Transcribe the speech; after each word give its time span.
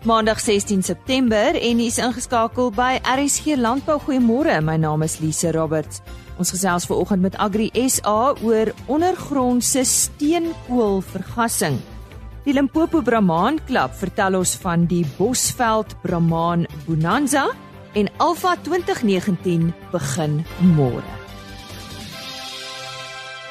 Maandag 0.00 0.40
16 0.40 0.82
September 0.82 1.54
en 1.60 1.80
u 1.80 1.84
is 1.84 1.98
ingeskakel 1.98 2.70
by 2.72 2.96
RSG 3.04 3.58
Landbou. 3.60 3.98
Goeiemôre. 4.00 4.62
My 4.64 4.78
naam 4.80 5.02
is 5.04 5.18
Lise 5.20 5.52
Roberts. 5.52 6.00
Ons 6.40 6.54
gesels 6.54 6.86
ver 6.88 6.96
oggend 6.96 7.20
met 7.20 7.36
Agri 7.36 7.68
SA 7.84 8.32
oor 8.40 8.72
ondergrondse 8.88 9.84
steenkoolvergassing. 9.84 11.76
Die 12.46 12.56
Limpopo 12.56 13.02
Brahman 13.04 13.60
Klub 13.68 13.92
vertel 13.92 14.40
ons 14.40 14.56
van 14.64 14.88
die 14.88 15.04
Bosveld 15.18 15.92
Brahman 16.00 16.64
Bonanza 16.86 17.50
en 17.92 18.08
Alpha 18.16 18.56
2019 18.56 19.68
begin 19.92 20.40
môre. 20.72 21.04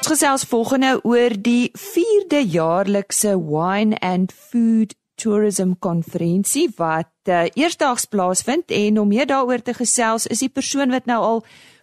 Ons 0.00 0.10
gesels 0.16 0.50
volgende 0.50 0.96
oor 1.06 1.30
die 1.38 1.70
4de 1.78 2.42
jaarlikse 2.42 3.38
Wine 3.38 3.94
and 4.02 4.34
Food 4.34 4.98
Tourism 5.20 5.74
konferensie 5.78 6.70
wat 6.78 7.12
uh, 7.28 7.44
eersdaags 7.54 8.06
plaasvind 8.08 8.72
en 8.72 9.00
om 9.02 9.08
meer 9.08 9.28
daaroor 9.28 9.60
te 9.62 9.74
gesels 9.76 10.26
is 10.26 10.40
die 10.40 10.48
persoon 10.48 10.90
wat 10.94 11.08
nou 11.10 11.18
al 11.20 11.42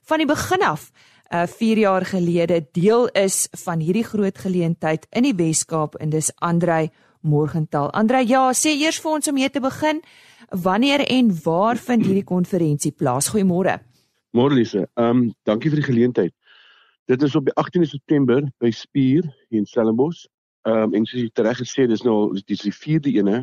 van 0.10 0.24
die 0.24 0.30
begin 0.30 0.64
af 0.66 0.90
uh, 0.90 1.44
eh, 1.44 1.48
4 1.48 1.78
jaar 1.78 2.06
gelede 2.06 2.62
deel 2.72 3.08
is 3.08 3.48
van 3.64 3.84
hierdie 3.84 4.06
groot 4.08 4.38
geleentheid 4.38 5.06
in 5.12 5.28
die 5.28 5.36
Wes-Kaap 5.36 6.00
en 6.02 6.10
dis 6.10 6.32
Andrei 6.40 6.90
Morgenthal. 7.22 7.92
Andrei, 7.92 8.24
ja, 8.26 8.48
sê 8.54 8.74
eers 8.78 9.00
vir 9.04 9.12
ons 9.12 9.28
om 9.28 9.38
hier 9.38 9.52
te 9.52 9.60
begin, 9.60 10.00
wanneer 10.50 11.04
en 11.06 11.34
waar 11.44 11.78
vind 11.78 12.06
hierdie 12.06 12.24
konferensie 12.24 12.94
plaas? 12.96 13.28
Goeiemôre. 13.34 13.80
Môre 14.32 14.56
Lise. 14.56 14.88
Ehm 14.96 15.10
um, 15.10 15.34
dankie 15.44 15.70
vir 15.74 15.82
die 15.82 15.90
geleentheid. 15.90 16.34
Dit 17.08 17.24
is 17.24 17.36
op 17.36 17.46
die 17.48 17.56
18de 17.56 17.88
September 17.88 18.44
by 18.60 18.72
Spier 18.72 19.28
in 19.50 19.66
Stellenbosch. 19.66 20.26
Ehm 20.68 20.84
um, 20.84 20.94
en 20.98 21.06
soos 21.08 21.22
jy 21.22 21.44
reg 21.46 21.60
gesê 21.62 21.86
dis 21.88 22.04
nou 22.04 22.34
dis 22.50 22.64
die 22.66 22.74
vierde 22.76 23.12
ene 23.16 23.38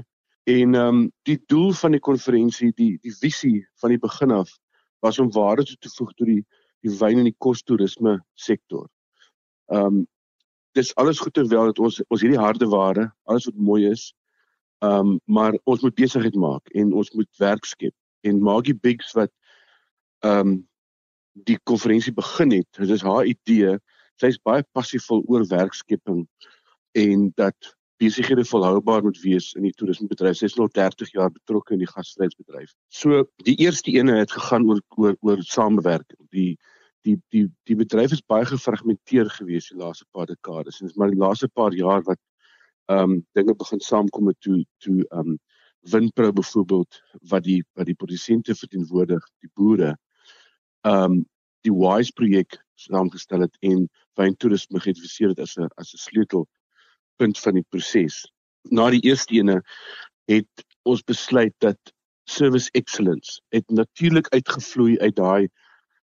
en 0.51 0.75
ehm 0.77 0.89
um, 0.89 1.05
die 1.25 1.39
doel 1.48 1.71
van 1.73 1.95
die 1.97 2.03
konferensie 2.09 2.73
die 2.77 2.98
die 3.01 3.12
visie 3.17 3.62
van 3.81 3.95
die 3.95 4.01
begin 4.03 4.35
af 4.37 4.51
was 5.05 5.19
om 5.23 5.31
waarde 5.33 5.65
toe 5.65 5.77
te 5.81 5.93
voeg 5.97 6.11
tot 6.19 6.29
die 6.29 6.43
die 6.85 6.93
wyn 6.98 7.23
en 7.23 7.29
die 7.31 7.39
kostoerisme 7.47 8.19
sektor. 8.35 8.91
Ehm 9.73 9.87
um, 9.87 10.03
dis 10.77 10.93
alles 11.01 11.23
goed 11.23 11.39
en 11.41 11.48
wel 11.48 11.71
dat 11.71 11.79
ons 11.79 12.03
ons 12.09 12.21
hierdie 12.21 12.43
harde 12.43 12.69
ware, 12.69 13.07
alles 13.25 13.48
wat 13.48 13.65
mooi 13.70 13.87
is, 13.89 14.11
ehm 14.85 15.15
um, 15.15 15.20
maar 15.25 15.57
ons 15.65 15.81
moet 15.87 15.97
besigheid 15.97 16.37
maak 16.37 16.69
en 16.75 16.93
ons 16.93 17.13
moet 17.17 17.31
werk 17.39 17.65
skep 17.65 17.95
en 18.29 18.43
Maggie 18.51 18.77
Biggs 18.77 19.15
wat 19.17 19.33
ehm 20.20 20.41
um, 20.41 20.59
die 21.48 21.57
konferensie 21.65 22.13
begin 22.13 22.53
het, 22.53 22.69
dit 22.79 22.91
is 22.91 23.03
haar 23.03 23.25
idee. 23.27 23.79
Sy's 24.20 24.37
baie 24.39 24.63
passievol 24.77 25.25
oor 25.27 25.48
werkskepping 25.51 26.27
en 26.95 27.33
dat 27.34 27.75
besighede 28.03 28.45
volhoubaar 28.45 29.03
moet 29.03 29.20
wees 29.23 29.53
in 29.59 29.67
die 29.67 29.75
toerismebedryf. 29.78 30.37
Sy 30.39 30.48
is 30.50 30.56
nou 30.59 30.69
30 30.73 31.11
jaar 31.14 31.31
betrokke 31.33 31.75
in 31.77 31.83
die 31.83 31.91
gasvryheidsbedryf. 31.91 32.73
So 32.91 33.25
die 33.47 33.56
eerste 33.62 33.95
ene 33.95 34.19
het 34.19 34.34
gegaan 34.34 34.67
oor 34.69 34.81
oor, 34.98 35.17
oor 35.27 35.42
samewerking. 35.42 36.20
Die 36.34 36.55
die 37.05 37.19
die 37.34 37.47
die 37.69 37.77
bedryf 37.77 38.14
is 38.17 38.25
baie 38.33 38.47
gefragmenteer 38.48 39.28
gewees 39.39 39.69
die 39.70 39.78
laaste 39.81 40.06
paar 40.12 40.31
dekades. 40.31 40.81
Is 40.83 40.97
maar 40.98 41.12
die 41.12 41.20
laaste 41.20 41.48
paar 41.48 41.75
jaar 41.77 42.03
wat 42.09 42.20
ehm 42.92 43.11
um, 43.11 43.20
dinge 43.33 43.55
begin 43.56 43.81
saamkom 43.81 44.31
met 44.31 44.41
toe 44.41 44.64
toe 44.84 45.05
ehm 45.05 45.34
um, 45.34 45.39
Winpro 45.92 46.33
byvoorbeeld 46.33 47.03
wat 47.31 47.45
die 47.45 47.62
wat 47.77 47.86
die 47.86 47.95
produsente 47.95 48.55
verteenwoordig, 48.55 49.25
die 49.45 49.51
boere. 49.55 49.95
Ehm 50.89 51.05
um, 51.05 51.23
die 51.64 51.73
Wise 51.73 52.12
projek 52.12 52.58
saamgestel 52.75 53.41
het 53.41 53.56
en 53.64 53.86
wyntoerisme 54.20 54.81
geïdentifiseer 54.81 55.33
het 55.33 55.41
as 55.41 55.56
'n 55.56 55.69
as 55.81 55.95
'n 55.95 56.03
sleutel 56.08 56.48
punt 57.17 57.39
van 57.39 57.59
die 57.59 57.67
proses. 57.70 58.23
Na 58.70 58.89
die 58.91 59.03
eerste 59.05 59.34
ene 59.34 59.61
het 60.31 60.65
ons 60.89 61.03
besluit 61.05 61.55
dat 61.65 61.79
service 62.25 62.70
excellence 62.73 63.41
het 63.53 63.70
natuurlik 63.70 64.29
uitgevloei 64.33 64.98
uit 64.98 65.17
daai 65.17 65.48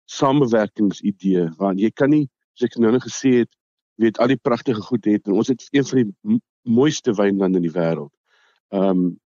samewerkingsidee 0.05 1.47
want 1.57 1.81
jy 1.81 1.89
kan 1.97 2.11
nie 2.13 2.27
soos 2.53 2.69
ek 2.69 2.77
nou 2.83 2.91
net 2.93 3.05
gesê 3.05 3.41
het 3.41 3.51
weet 4.01 4.19
al 4.21 4.33
die 4.33 4.41
pragtige 4.41 4.83
goed 4.85 5.05
het 5.09 5.27
en 5.27 5.39
ons 5.41 5.49
het 5.49 5.65
een 5.71 5.87
van 5.87 6.01
die 6.01 6.39
mooiste 6.61 7.13
wynlande 7.17 7.61
in 7.61 7.67
die 7.67 7.75
wêreld. 7.77 8.13
Ehm 8.73 8.89
um, 8.89 9.19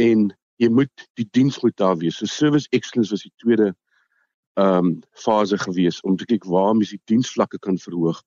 en 0.00 0.30
jy 0.60 0.68
moet 0.72 1.02
die 1.18 1.26
diens 1.36 1.58
moet 1.60 1.76
daar 1.76 1.96
wees. 2.00 2.16
So 2.16 2.26
service 2.26 2.68
excellence 2.70 3.12
was 3.12 3.24
die 3.26 3.32
tweede 3.42 3.74
ehm 4.58 4.86
um, 4.86 4.90
fase 5.12 5.58
gewees 5.58 6.00
om 6.00 6.16
te 6.16 6.26
kyk 6.26 6.44
waar 6.44 6.74
mens 6.74 6.94
die 6.94 7.02
diensvlakke 7.04 7.58
kan 7.58 7.78
verhoog 7.78 8.22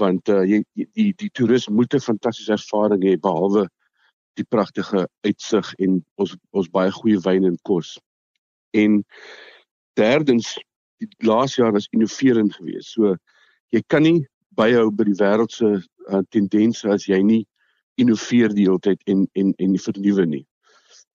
want 0.00 0.28
uh, 0.32 0.42
jy 0.48 0.62
die 0.74 1.12
die 1.20 1.30
toerist 1.36 1.70
moet 1.70 1.94
'n 1.94 2.00
fantastiese 2.04 2.56
ervaring 2.56 3.04
hê 3.04 3.16
behalwe 3.20 3.68
die 4.38 4.46
pragtige 4.48 5.06
uitsig 5.26 5.74
en 5.78 6.00
ons 6.16 6.36
ons 6.50 6.68
baie 6.68 6.90
goeie 6.90 7.20
wyn 7.24 7.44
en 7.44 7.58
kos. 7.62 7.98
En 8.72 9.02
derdens 9.98 10.56
die 11.00 11.08
laaste 11.26 11.62
jaar 11.62 11.72
was 11.72 11.88
innoverend 11.92 12.54
geweest. 12.54 12.94
So 12.94 13.16
jy 13.74 13.82
kan 13.86 14.02
nie 14.02 14.26
byhou 14.56 14.90
by 14.90 15.06
die 15.08 15.18
wêreld 15.20 15.52
se 15.52 15.70
uh, 15.80 16.22
tendense 16.30 16.88
as 16.88 17.06
jy 17.08 17.22
nie 17.22 17.42
innoveer 18.00 18.54
die 18.54 18.66
hele 18.68 18.80
tyd 18.80 19.02
en 19.06 19.26
en 19.34 19.52
en 19.58 19.78
vernuwe 19.78 20.26
nie. 20.26 20.46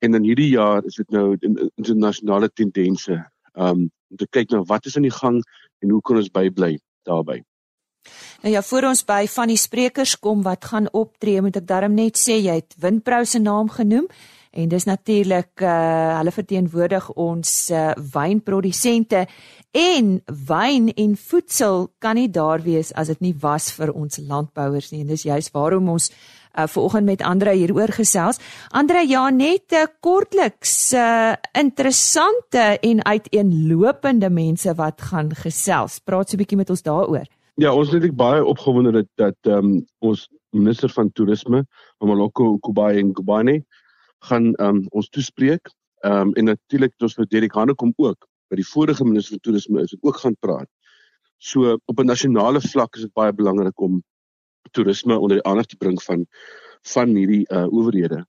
En 0.03 0.13
in 0.13 0.23
hierdie 0.23 0.51
jaar 0.53 0.85
is 0.85 0.99
dit 1.01 1.09
nou 1.11 1.35
in 1.41 1.57
internasionale 1.77 2.49
tendense 2.53 3.21
um 3.55 3.89
om 4.11 4.17
te 4.21 4.27
kyk 4.31 4.51
na 4.51 4.61
wat 4.69 4.85
is 4.85 4.95
aan 4.97 5.07
die 5.07 5.17
gang 5.17 5.41
en 5.81 5.89
hoe 5.89 6.01
kan 6.05 6.19
ons 6.21 6.31
bybly 6.31 6.75
daarbey. 7.09 7.41
Nou 8.41 8.53
ja, 8.53 8.61
voor 8.61 8.83
ons 8.91 9.03
by 9.05 9.25
van 9.27 9.47
die 9.47 9.57
sprekers 9.57 10.19
kom 10.19 10.43
wat 10.43 10.65
gaan 10.65 10.87
optree, 10.91 11.41
moet 11.41 11.57
ek 11.57 11.67
darm 11.67 11.93
net 11.93 12.17
sê 12.17 12.39
jy 12.39 12.59
het 12.61 12.75
Winpro 12.77 13.23
se 13.23 13.39
naam 13.39 13.69
genoem 13.69 14.07
en 14.55 14.69
dis 14.71 14.87
natuurlik 14.87 15.61
uh 15.61 16.17
hulle 16.17 16.31
verteenwoordig 16.31 17.09
ons 17.19 17.51
uh, 17.75 17.91
wynprodusente 18.13 19.25
en 19.75 20.13
wyn 20.47 20.87
en 20.95 21.17
voedsel 21.19 21.89
kan 21.99 22.15
nie 22.15 22.29
daar 22.31 22.63
wees 22.63 22.93
as 22.95 23.11
dit 23.11 23.21
nie 23.25 23.35
was 23.41 23.67
vir 23.75 23.91
ons 23.91 24.21
landbouers 24.23 24.93
nie 24.93 25.03
en 25.03 25.11
dis 25.11 25.27
juist 25.27 25.51
waarom 25.55 25.91
ons 25.97 26.09
uh 26.55 26.67
vanoggend 26.71 27.05
met 27.05 27.21
Andre 27.21 27.51
hieroor 27.51 27.91
gesels. 27.91 28.39
Andre 28.71 29.03
ja 29.03 29.29
net 29.29 29.75
uh, 29.75 29.87
kortliks 29.99 30.93
uh 30.93 31.33
interessante 31.51 32.77
en 32.79 33.03
uiteenlopende 33.03 34.29
mense 34.29 34.75
wat 34.79 35.01
gaan 35.11 35.33
gesels. 35.35 35.99
Praat 35.99 36.29
so 36.29 36.37
'n 36.37 36.43
bietjie 36.43 36.57
met 36.57 36.69
ons 36.69 36.81
daaroor. 36.81 37.27
Ja, 37.55 37.69
ons 37.71 37.87
is 37.93 38.01
net 38.03 38.15
baie 38.19 38.41
opgewonde 38.43 38.91
dat 38.91 39.07
dat 39.15 39.47
ehm 39.47 39.67
um, 39.67 39.75
ons 40.03 40.25
minister 40.51 40.91
van 40.91 41.11
toerisme, 41.15 41.61
Mamaloko 42.03 42.57
Kubayi 42.59 43.03
Ngubane, 43.03 43.61
gaan 44.27 44.49
ehm 44.55 44.81
um, 44.81 44.81
ons 44.91 45.07
toespreek. 45.09 45.71
Ehm 46.03 46.27
um, 46.27 46.33
en 46.35 46.49
natuurlik 46.51 46.91
het 46.97 47.05
ons 47.07 47.15
vir 47.15 47.29
Derek 47.31 47.55
Hanekom 47.55 47.93
ook 47.95 48.27
by 48.51 48.59
die 48.59 48.67
vorige 48.67 49.07
minister 49.07 49.37
van 49.37 49.43
toerisme 49.47 49.85
is 49.87 49.95
ook 50.01 50.19
gaan 50.23 50.35
praat. 50.43 50.67
So 51.37 51.77
op 51.85 51.99
'n 51.99 52.11
nasionale 52.11 52.61
vlak 52.61 52.95
is 52.95 53.07
dit 53.07 53.13
baie 53.13 53.31
belangrik 53.33 53.79
om 53.79 54.03
toerisme 54.71 55.17
onder 55.19 55.37
die 55.37 55.47
aandag 55.47 55.71
te 55.71 55.77
bring 55.77 56.03
van 56.03 56.27
van 56.91 57.15
hierdie 57.15 57.45
uh 57.51 57.71
owerhede 57.71 58.25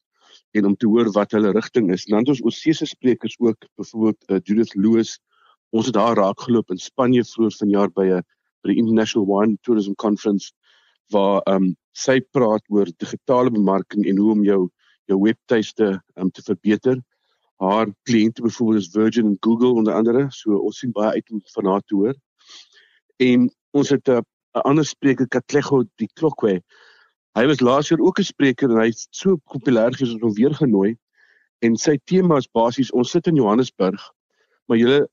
en 0.52 0.66
om 0.66 0.76
te 0.76 0.86
hoor 0.86 1.10
wat 1.12 1.30
hulle 1.32 1.50
rigting 1.50 1.90
is. 1.92 2.04
Dan 2.04 2.18
het 2.18 2.28
ons 2.28 2.44
oorsese 2.44 2.86
sprekers 2.86 3.34
ook, 3.38 3.58
byvoorbeeld 3.74 4.30
uh, 4.30 4.38
Judith 4.42 4.74
Lewis. 4.74 5.18
Ons 5.70 5.86
het 5.86 5.94
daar 5.94 6.16
raakgeloop 6.16 6.70
in 6.70 6.78
Spanje 6.78 7.24
vroeër 7.24 7.56
vanjaar 7.58 7.90
by 7.90 8.06
'n 8.06 8.35
by 8.66 8.74
die 8.74 8.82
International 8.82 9.26
Wine 9.30 9.58
Tourism 9.62 9.94
Conference 10.02 10.52
waar 11.14 11.42
ehm 11.46 11.70
um, 11.70 11.74
sy 11.96 12.18
praat 12.34 12.64
oor 12.68 12.90
digitale 13.00 13.50
bemarking 13.50 14.04
en 14.04 14.18
hoe 14.20 14.32
om 14.34 14.42
jou 14.44 14.62
jou 15.06 15.18
webtuiste 15.22 15.92
um, 16.18 16.30
te 16.34 16.42
verbeter. 16.42 16.98
Haar 17.62 17.86
kliënte 18.08 18.42
byvoorbeeld 18.42 18.82
is 18.82 18.90
Virgin 18.92 19.30
en 19.30 19.36
Google 19.40 19.78
onder 19.78 19.94
andere, 19.94 20.26
so 20.34 20.58
ons 20.58 20.82
sien 20.82 20.92
baie 20.92 21.14
uit 21.14 21.30
om 21.32 21.40
van 21.54 21.70
haar 21.72 21.84
te 21.86 21.94
hoor. 21.94 22.16
En 23.22 23.46
ons 23.72 23.88
het 23.94 24.08
'n 24.08 24.18
uh, 24.18 24.62
ander 24.64 24.84
spreker 24.84 25.28
Katlego 25.28 25.84
die 25.96 26.10
Klokwe. 26.18 26.60
Hy 27.36 27.46
was 27.46 27.60
laas 27.60 27.88
jaar 27.88 28.00
ook 28.00 28.18
'n 28.18 28.24
spreker 28.32 28.70
en 28.70 28.82
hy's 28.82 29.06
so 29.10 29.36
populêr 29.36 29.94
dat 29.96 30.22
ons 30.22 30.38
weer 30.38 30.54
genooi. 30.54 30.96
En 31.62 31.76
sy 31.76 31.98
tema 32.04 32.36
is 32.36 32.48
basies 32.52 32.92
ons 32.92 33.10
sit 33.10 33.26
in 33.26 33.36
Johannesburg, 33.36 34.02
maar 34.66 34.78
julle 34.78 35.08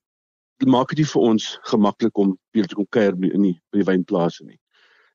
maak 0.69 0.89
dit 0.93 1.01
nie 1.01 1.11
vir 1.11 1.21
ons 1.21 1.47
gemaklik 1.69 2.17
om 2.17 2.37
weer 2.53 2.67
te 2.67 2.75
kom 2.75 2.87
kuier 2.89 3.15
in 3.15 3.49
die 3.49 3.57
by 3.71 3.81
die 3.81 3.89
wynplase 3.89 4.45
nie. 4.45 4.59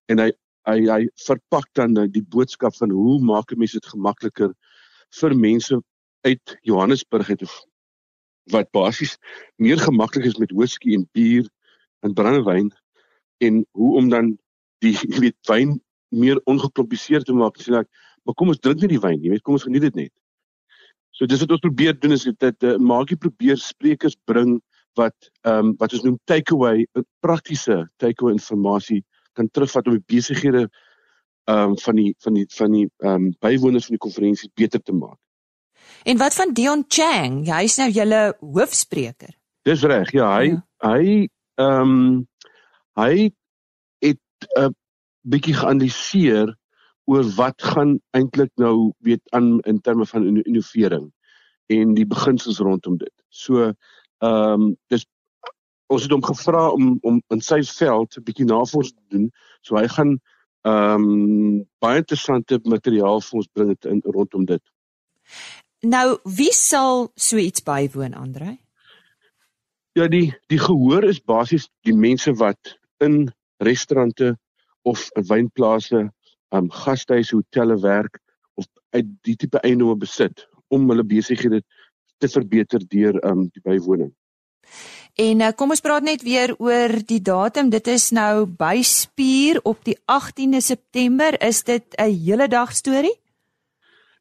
En 0.09 0.19
hy 0.23 0.31
hy 0.69 0.79
hy 0.89 1.03
verpak 1.27 1.69
dan 1.79 1.95
die 2.13 2.25
boodskap 2.35 2.77
van 2.77 2.91
hoe 2.91 3.19
maak 3.21 3.53
'n 3.53 3.59
mens 3.59 3.73
dit 3.73 3.87
gemakliker 3.87 4.53
vir 5.21 5.35
mense 5.35 5.81
uit 6.27 6.57
Johannesburg 6.63 7.31
uit 7.31 7.45
wat 8.53 8.71
basies 8.73 9.17
meer 9.57 9.79
gemaklik 9.79 10.25
is 10.25 10.39
met 10.39 10.53
whisky 10.53 10.95
en 10.97 11.09
bier 11.13 11.49
en 12.05 12.15
brandewyn 12.15 12.71
en 13.45 13.65
hoe 13.73 13.97
om 13.97 14.09
dan 14.09 14.37
die 14.85 14.95
jy 15.13 15.21
weet 15.21 15.39
wyn 15.49 15.81
meer 16.09 16.41
ongekompliseerd 16.45 17.29
te 17.29 17.37
maak 17.37 17.59
sê 17.61 17.75
ek 17.81 17.89
maar 18.25 18.35
kom 18.35 18.49
ons 18.53 18.61
drink 18.61 18.81
net 18.81 18.95
die 18.95 19.03
wyn 19.03 19.21
jy 19.23 19.35
weet 19.35 19.45
kom 19.45 19.59
ons 19.59 19.69
geniet 19.69 19.89
dit 19.89 19.95
net 20.05 20.13
so 21.13 21.27
dis 21.27 21.41
wat 21.43 21.53
ons 21.57 21.65
probeer 21.65 21.97
doen 21.99 22.17
is 22.17 22.27
dit 22.29 22.65
uh, 22.65 22.77
maak 22.79 23.13
jy 23.13 23.19
probeer 23.21 23.61
sprekers 23.61 24.17
bring 24.29 24.59
wat 24.99 25.31
ehm 25.47 25.71
um, 25.71 25.73
wat 25.81 25.95
ons 25.97 26.05
noem 26.07 26.19
takeaway 26.25 26.87
praktiese 27.25 27.87
takeaway 28.03 28.37
inligting 28.37 29.05
kan 29.39 29.49
terugvat 29.51 29.87
om 29.87 29.99
die 29.99 30.15
besighede 30.15 30.69
ehm 31.49 31.73
um, 31.73 31.79
van 31.79 31.97
die 31.97 32.15
van 32.25 32.35
die 32.35 32.47
van 32.59 32.77
die 32.77 32.87
ehm 32.99 33.15
um, 33.15 33.33
bywoners 33.41 33.89
van 33.89 33.97
die 33.97 34.05
konferensie 34.07 34.51
beter 34.55 34.83
te 34.83 34.93
maak. 34.93 35.19
En 36.05 36.19
wat 36.19 36.35
van 36.35 36.53
Dion 36.53 36.85
Chang? 36.89 37.47
Hy 37.49 37.65
is 37.65 37.79
nou 37.81 37.89
julle 37.91 38.23
hoofspreker. 38.41 39.35
Dis 39.63 39.83
reg. 39.83 40.13
Ja, 40.13 40.31
hy 40.37 40.53
ja. 40.53 40.63
hy 40.91 41.29
ehm 41.59 41.95
um, 41.97 42.27
hy 42.99 43.31
het 44.05 44.21
'n 44.57 44.65
uh, 44.65 44.73
bietjie 45.23 45.55
geanaliseer 45.55 46.55
oor 47.09 47.25
wat 47.37 47.63
gaan 47.63 47.99
eintlik 48.17 48.51
nou 48.61 48.93
weet 48.99 49.23
aan 49.33 49.59
in 49.61 49.81
terme 49.81 50.07
van 50.07 50.27
innovering 50.45 51.09
en 51.73 51.95
die 51.95 52.07
beginsels 52.07 52.61
rondom 52.65 52.97
dit. 53.01 53.15
So 53.29 53.73
ehm 54.19 54.63
um, 54.63 54.77
dis 54.89 55.07
ons 55.89 56.03
het 56.03 56.13
hom 56.13 56.25
gevra 56.25 56.69
om 56.71 56.99
om 57.03 57.23
in 57.35 57.41
sy 57.41 57.61
veld 57.63 58.17
'n 58.17 58.25
bietjie 58.25 58.49
navorsing 58.49 58.99
te 58.99 59.17
doen. 59.17 59.31
So 59.63 59.77
hy 59.77 59.89
gaan 59.89 60.19
ehm 60.63 61.05
um, 61.05 61.69
baie 61.79 62.03
interessante 62.03 62.61
materiaal 62.65 63.21
vir 63.21 63.37
ons 63.41 63.51
bring 63.53 63.77
in 63.85 64.03
rondom 64.05 64.45
dit. 64.45 64.63
Nou, 65.81 66.19
wie 66.25 66.53
sal 66.53 67.11
so 67.15 67.37
iets 67.37 67.63
bywoon, 67.63 68.15
Andre? 68.15 68.59
Ja, 69.93 70.09
die 70.09 70.35
die 70.47 70.59
gehoor 70.59 71.05
is 71.05 71.21
basies 71.21 71.71
die 71.83 71.95
mense 71.95 72.35
wat 72.35 72.79
in 72.99 73.33
restaurante 73.57 74.37
of 74.83 75.09
wynplase, 75.15 76.11
ehm 76.49 76.65
um, 76.65 76.71
gastehuise, 76.71 77.37
hotelle 77.37 77.79
werk 77.81 78.21
of 78.55 78.67
uit 78.91 79.07
die 79.23 79.37
tipe 79.37 79.61
eiendomme 79.61 79.97
besit 79.97 80.49
om 80.69 80.89
hulle 80.89 81.05
besighede 81.05 81.61
te 81.61 81.67
verbeter 82.27 82.83
deur 82.89 83.25
um 83.25 83.49
die 83.53 83.63
bywoning. 83.63 84.11
En 85.19 85.41
uh, 85.41 85.53
kom 85.57 85.71
ons 85.71 85.83
praat 85.83 86.03
net 86.03 86.23
weer 86.23 86.55
oor 86.59 86.99
die 87.07 87.21
datum. 87.23 87.71
Dit 87.71 87.87
is 87.87 88.11
nou 88.15 88.47
by 88.47 88.83
Spier 88.83 89.61
op 89.67 89.85
die 89.87 89.97
18de 90.07 90.61
September. 90.63 91.35
Is 91.43 91.63
dit 91.63 91.85
'n 91.99 92.11
hele 92.11 92.49
dag 92.49 92.73
storie? 92.73 93.15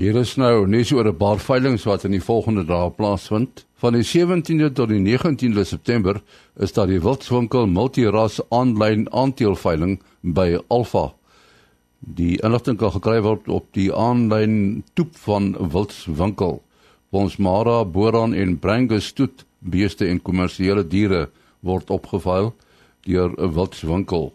Hier 0.00 0.16
is 0.16 0.30
nou 0.40 0.64
nuus 0.64 0.88
oor 0.96 1.04
'n 1.04 1.16
paar 1.16 1.36
veilinge 1.36 1.84
wat 1.84 2.04
in 2.04 2.14
die 2.16 2.24
volgende 2.24 2.64
dae 2.64 2.90
plaasvind. 2.90 3.66
Van 3.76 3.92
die 3.92 4.02
17de 4.02 4.72
tot 4.72 4.88
die 4.88 5.00
19de 5.00 5.64
September 5.64 6.22
is 6.56 6.72
daar 6.72 6.86
die 6.86 7.02
Wildswinkel 7.02 7.66
Multiras 7.66 8.40
aanlyn 8.48 9.12
aanteelveiling 9.12 10.00
by 10.22 10.58
Alpha. 10.68 11.12
Die 11.98 12.40
inligting 12.42 12.78
kan 12.78 12.92
gekry 12.92 13.20
word 13.20 13.48
op 13.48 13.66
die 13.72 13.92
aanlyn 13.92 14.84
toep 14.94 15.16
van 15.16 15.52
Wildswinkel. 15.72 16.62
Ons 17.10 17.36
Mara, 17.36 17.84
Boran 17.84 18.32
en 18.32 18.58
Brangus 18.58 19.04
stoet 19.04 19.44
beeste 19.58 20.06
en 20.06 20.22
kommersiële 20.22 20.86
diere 20.88 21.28
word 21.60 21.90
opgeveil 21.90 22.54
deur 23.04 23.34
'n 23.36 23.52
Wildswinkel. 23.52 24.32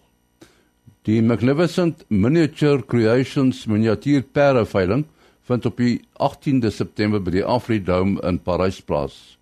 Die 1.01 1.21
Magnificent 1.21 2.06
Miniature 2.07 2.85
Creations 2.85 3.65
miniatuurperde 3.65 4.65
veiling 4.65 5.06
vind 5.45 5.65
op 5.65 5.77
die 5.77 6.01
18de 6.18 6.71
September 6.74 7.21
by 7.21 7.36
die 7.38 7.45
Afridome 7.45 8.21
in 8.25 8.39
Parys 8.42 8.81
plaas. 8.81 9.38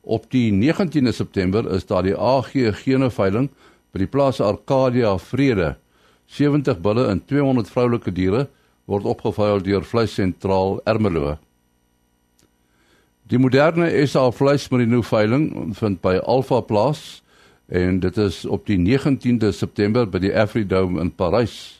Op 0.00 0.30
die 0.32 0.48
19de 0.52 1.12
September 1.12 1.68
is 1.74 1.84
daar 1.86 2.06
die 2.06 2.16
AG 2.16 2.54
Gene 2.80 3.10
veiling 3.12 3.50
by 3.92 4.00
die 4.04 4.08
plaas 4.08 4.40
Arcadia 4.40 5.18
Vrede. 5.18 5.74
70 6.30 6.80
bulle 6.80 7.08
en 7.10 7.20
200 7.26 7.68
vroulike 7.68 8.12
diere 8.14 8.46
word 8.88 9.04
opgeveil 9.04 9.60
deur 9.66 9.84
Vleis 9.84 10.14
Sentraal 10.16 10.80
Ermelo. 10.88 11.36
Die 13.30 13.38
moderne 13.38 13.90
SA 14.06 14.30
Vleismerino 14.34 15.02
veiling 15.06 15.74
vind 15.78 16.00
by 16.02 16.16
Alpha 16.24 16.60
Plaas 16.66 17.20
en 17.70 18.00
dit 18.02 18.16
is 18.18 18.42
op 18.46 18.64
die 18.66 18.78
19de 18.80 19.52
September 19.54 20.08
by 20.08 20.18
die 20.24 20.32
Afridome 20.34 20.98
in 21.02 21.12
Parys. 21.14 21.79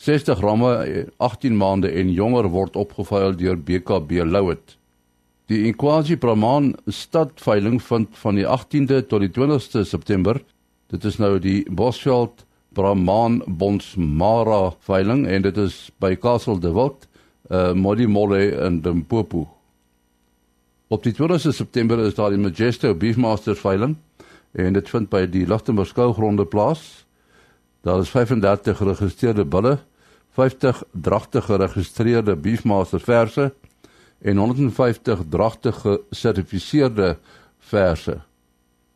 60 0.00 0.40
ramme 0.40 1.06
18 1.16 1.56
maande 1.56 1.90
en 1.92 2.08
jonger 2.12 2.46
word 2.48 2.76
opgeveil 2.76 3.34
deur 3.36 3.58
BKB 3.60 4.22
Louet. 4.24 4.78
Die 5.52 5.66
Inquasi 5.68 6.16
Brahman 6.16 6.70
stadveiling 6.86 7.82
vind 7.84 8.08
van 8.22 8.38
die 8.38 8.46
18de 8.48 9.02
tot 9.10 9.20
die 9.20 9.28
20ste 9.28 9.82
September. 9.84 10.40
Dit 10.88 11.04
is 11.04 11.18
nou 11.20 11.34
die 11.38 11.66
Bosveld 11.68 12.46
Brahman 12.72 13.42
Bonsmara 13.44 14.70
veiling 14.88 15.26
en 15.28 15.44
dit 15.44 15.60
is 15.60 15.90
by 16.00 16.14
Castle 16.16 16.56
de 16.62 16.72
Walt, 16.72 17.04
uh 17.50 17.74
Modimolle 17.76 18.40
in 18.56 18.80
Limpopo. 18.80 19.44
Op 20.88 21.04
die 21.04 21.12
20ste 21.12 21.52
September 21.52 22.00
is 22.06 22.16
daar 22.16 22.32
die 22.32 22.40
Majesto 22.40 22.94
Beefmaster 22.94 23.58
veiling 23.58 23.98
en 24.56 24.72
dit 24.80 24.88
vind 24.88 25.12
by 25.12 25.26
die 25.28 25.44
Lichtenburg 25.44 25.92
skougronde 25.92 26.48
plaas. 26.48 27.04
Daar 27.84 28.00
is 28.00 28.16
35 28.16 28.80
geregistreerde 28.80 29.44
bulle 29.44 29.76
50 30.40 30.82
dragtige 30.92 31.52
geregistreerde 31.52 32.36
Beefmaster 32.36 33.00
verse 33.00 33.50
en 34.22 34.36
150 34.36 35.18
dragtige 35.28 36.00
gesertifiseerde 36.08 37.18
verse. 37.58 38.14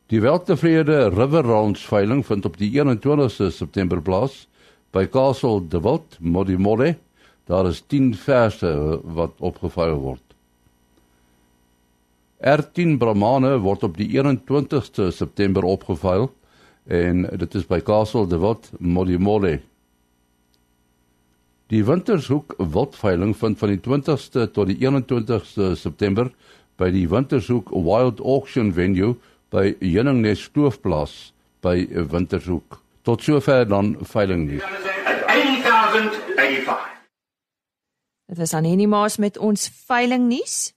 Die 0.09 0.21
weltevrede 0.21 1.09
River 1.13 1.45
Rounds 1.45 1.85
veiling 1.85 2.25
vind 2.25 2.45
op 2.45 2.57
die 2.57 2.71
21ste 2.73 3.51
September 3.53 4.01
plaas 4.01 4.47
by 4.89 5.05
Castle 5.05 5.67
de 5.69 5.81
Walt, 5.85 6.17
Modimolle. 6.19 6.95
Daar 7.45 7.69
is 7.69 7.83
10 7.87 8.15
verse 8.15 8.73
wat 9.03 9.37
opgeveil 9.37 10.01
word. 10.01 10.23
R10 12.41 12.97
Brahmane 12.97 13.59
word 13.61 13.85
op 13.85 14.01
die 14.01 14.09
21ste 14.17 15.11
September 15.13 15.63
opgeveil 15.63 16.31
en 16.89 17.29
dit 17.37 17.55
is 17.61 17.69
by 17.69 17.83
Castle 17.85 18.25
de 18.27 18.41
Walt, 18.41 18.71
Modimolle. 18.79 19.59
Die 21.73 21.81
Wintershoek 21.87 22.53
Wildveiling 22.59 23.31
vind 23.33 23.57
van 23.57 23.71
die 23.73 23.79
20ste 23.81 24.43
tot 24.53 24.67
die 24.69 24.75
21ste 24.83 25.71
September 25.73 26.27
by 26.77 26.91
die 26.93 27.07
Wintershoek 27.09 27.71
Wild 27.73 28.21
Auction 28.21 28.69
Venue 28.77 29.15
by 29.49 29.71
Heuningnes 29.79 30.43
Stoofplaas 30.45 31.15
by 31.65 31.87
Wintershoek. 32.11 32.77
Tot 33.01 33.25
sover 33.25 33.65
dan 33.65 33.95
veiling 34.05 34.45
nie. 34.51 34.61
Dit 38.29 38.45
is 38.45 38.53
aan 38.53 38.69
Henny 38.69 38.85
Maas 38.85 39.17
met 39.17 39.41
ons 39.41 39.65
veiling 39.89 40.29
nuus. 40.29 40.69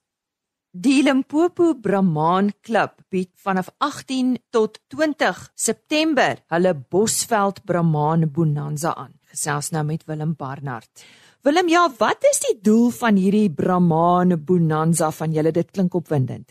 Die 0.73 1.03
Limpopo 1.05 1.75
Brahman 1.77 2.55
Klub 2.65 2.97
bied 3.13 3.35
vanaf 3.37 3.69
18 3.77 4.39
tot 4.49 4.81
20 4.97 5.51
September 5.53 6.41
hulle 6.49 6.77
Bosveld 6.81 7.61
Brahman 7.69 8.31
Bonanza 8.33 8.97
aan 8.97 9.18
gesels 9.33 9.73
nou 9.75 9.85
met 9.85 10.05
Willem 10.09 10.35
Barnard. 10.37 11.05
Willem, 11.47 11.69
ja, 11.71 11.85
wat 11.99 12.25
is 12.31 12.41
die 12.43 12.57
doel 12.67 12.91
van 12.91 13.17
hierdie 13.17 13.49
Brahman 13.55 14.35
Bonanza 14.45 15.11
van 15.15 15.33
julle? 15.33 15.53
Dit 15.55 15.71
klink 15.71 15.95
opwindend. 15.95 16.51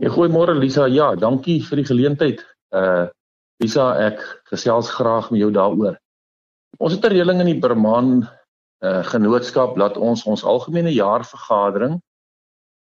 Ja, 0.00 0.10
goeiemôre 0.10 0.56
Lisa. 0.58 0.88
Ja, 0.90 1.12
dankie 1.14 1.60
vir 1.64 1.82
die 1.82 1.90
geleentheid. 1.90 2.46
Uh 2.74 3.06
Lisa, 3.62 3.92
ek 4.02 4.18
gesels 4.50 4.88
graag 4.90 5.28
met 5.30 5.38
jou 5.38 5.52
daaroor. 5.54 5.94
Ons 6.82 6.96
het 6.96 7.04
'n 7.06 7.12
reëling 7.14 7.40
in 7.44 7.52
die 7.52 7.60
Brahman 7.60 8.26
uh 8.82 9.02
genootskap 9.06 9.78
dat 9.78 9.96
ons 9.96 10.24
ons 10.26 10.42
algemene 10.42 10.90
jaarvergadering 10.90 12.00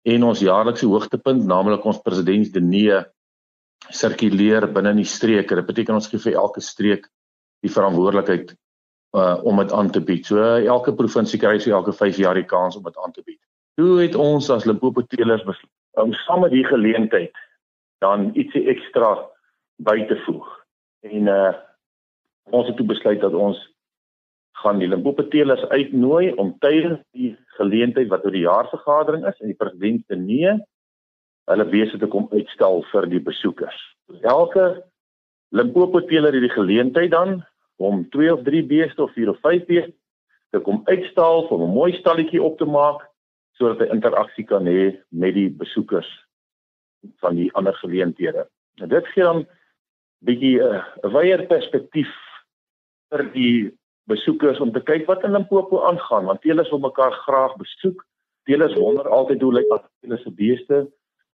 en 0.03 0.25
ons 0.25 0.41
jaarlikse 0.41 0.87
hoogtepunt, 0.87 1.47
naamlik 1.47 1.85
ons 1.85 2.03
presidentsdiner 2.03 3.07
sirkuleer 3.91 4.67
binne 4.73 4.91
in 4.91 5.03
die 5.03 5.09
streek. 5.09 5.49
Dit 5.49 5.67
beteken 5.67 5.95
ons 5.95 6.09
gee 6.11 6.19
vir 6.19 6.35
elke 6.35 6.61
streek 6.61 7.07
die 7.63 7.71
verantwoordelikheid 7.71 8.57
uh 9.17 9.39
om 9.49 9.57
dit 9.63 9.73
aan 9.73 9.91
te 9.91 10.01
bied. 10.01 10.27
So 10.27 10.43
elke 10.57 10.95
provinsie 10.95 11.41
kry 11.41 11.59
so 11.59 11.73
elke 11.73 11.93
5 11.93 12.19
jaar 12.21 12.37
die 12.37 12.49
kans 12.49 12.77
om 12.77 12.85
dit 12.85 12.99
aan 13.05 13.13
te 13.13 13.23
bied. 13.25 13.41
Hoe 13.81 14.01
het 14.01 14.15
ons 14.15 14.51
as 14.51 14.65
Limpopo 14.65 15.03
teelers 15.13 15.45
besluit 15.45 15.73
om 16.03 16.13
saam 16.13 16.43
met 16.45 16.53
die 16.53 16.65
geleentheid 16.65 17.33
dan 18.05 18.31
ietsie 18.35 18.67
ekstra 18.73 19.15
by 19.85 19.97
te 20.09 20.19
voeg? 20.27 20.47
En 21.09 21.33
uh 21.33 21.55
ons 22.55 22.69
het 22.69 22.77
toe 22.79 22.87
besluit 22.87 23.21
dat 23.21 23.35
ons 23.35 23.59
gaan 24.63 24.79
die 24.79 24.89
Limpopo 24.89 25.25
teelers 25.29 25.65
uitnooi 25.73 26.31
om 26.39 26.55
tydens 26.63 27.01
die 27.17 27.33
geleentheid 27.59 28.09
wat 28.13 28.25
oor 28.25 28.37
die 28.37 28.45
jaarvergadering 28.45 29.27
is 29.27 29.41
en 29.41 29.51
die 29.51 29.59
president 29.59 30.05
se 30.07 30.19
nee 30.21 30.53
hulle 31.51 31.67
besig 31.73 31.99
te 32.03 32.09
kom 32.11 32.29
uitstel 32.33 32.85
vir 32.93 33.09
die 33.11 33.23
besoekers. 33.23 33.77
Elke 34.23 34.85
Limpopo 35.55 36.01
teeler 36.07 36.35
het 36.35 36.47
die 36.47 36.55
geleentheid 36.55 37.11
dan 37.11 37.41
om 37.77 38.09
2 38.11 38.33
of 38.33 38.43
3 38.43 38.67
beeste 38.67 39.03
of 39.03 39.13
4 39.13 39.31
of 39.31 39.41
5 39.41 39.65
beeste 39.65 39.95
te 40.51 40.61
kom 40.61 40.81
uitstal 40.85 41.47
om 41.47 41.63
'n 41.63 41.75
mooi 41.75 41.93
stalletjie 41.93 42.43
op 42.43 42.59
te 42.59 42.65
maak 42.65 43.09
sodat 43.57 43.79
hy 43.79 43.95
interaksie 43.95 44.45
kan 44.45 44.67
hê 44.67 44.97
met 45.09 45.35
die 45.35 45.51
besoekers 45.51 46.09
van 47.23 47.35
die 47.35 47.53
ander 47.53 47.75
geleenthede. 47.75 48.49
En 48.81 48.89
dit 48.89 49.07
gee 49.07 49.25
dan 49.25 49.47
bietjie 50.25 50.61
'n 50.61 50.75
uh, 51.05 51.13
wyeer 51.13 51.47
perspektief 51.47 52.13
vir 53.11 53.33
die 53.33 53.73
besoekers 54.07 54.61
om 54.61 54.73
te 54.73 54.81
kyk 54.81 55.07
wat 55.07 55.25
in 55.25 55.33
Limpopo 55.33 55.83
aangaan 55.89 56.25
want 56.25 56.41
teelers 56.41 56.71
wil 56.71 56.79
mekaar 56.79 57.13
graag 57.13 57.57
besoek. 57.57 58.05
Teelers 58.45 58.75
wonder 58.75 59.09
altyd 59.09 59.43
hoe 59.43 59.53
lyk 59.53 59.73
hulle 60.01 60.19
se 60.19 60.31
beeste. 60.31 60.87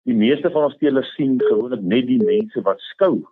Die 0.09 0.15
meeste 0.15 0.51
van 0.51 0.65
ons 0.65 0.77
teelers 0.79 1.15
sien 1.15 1.41
gewoonlik 1.41 1.83
net 1.83 2.07
die 2.07 2.23
mense 2.23 2.63
wat 2.63 2.81
skou 2.81 3.27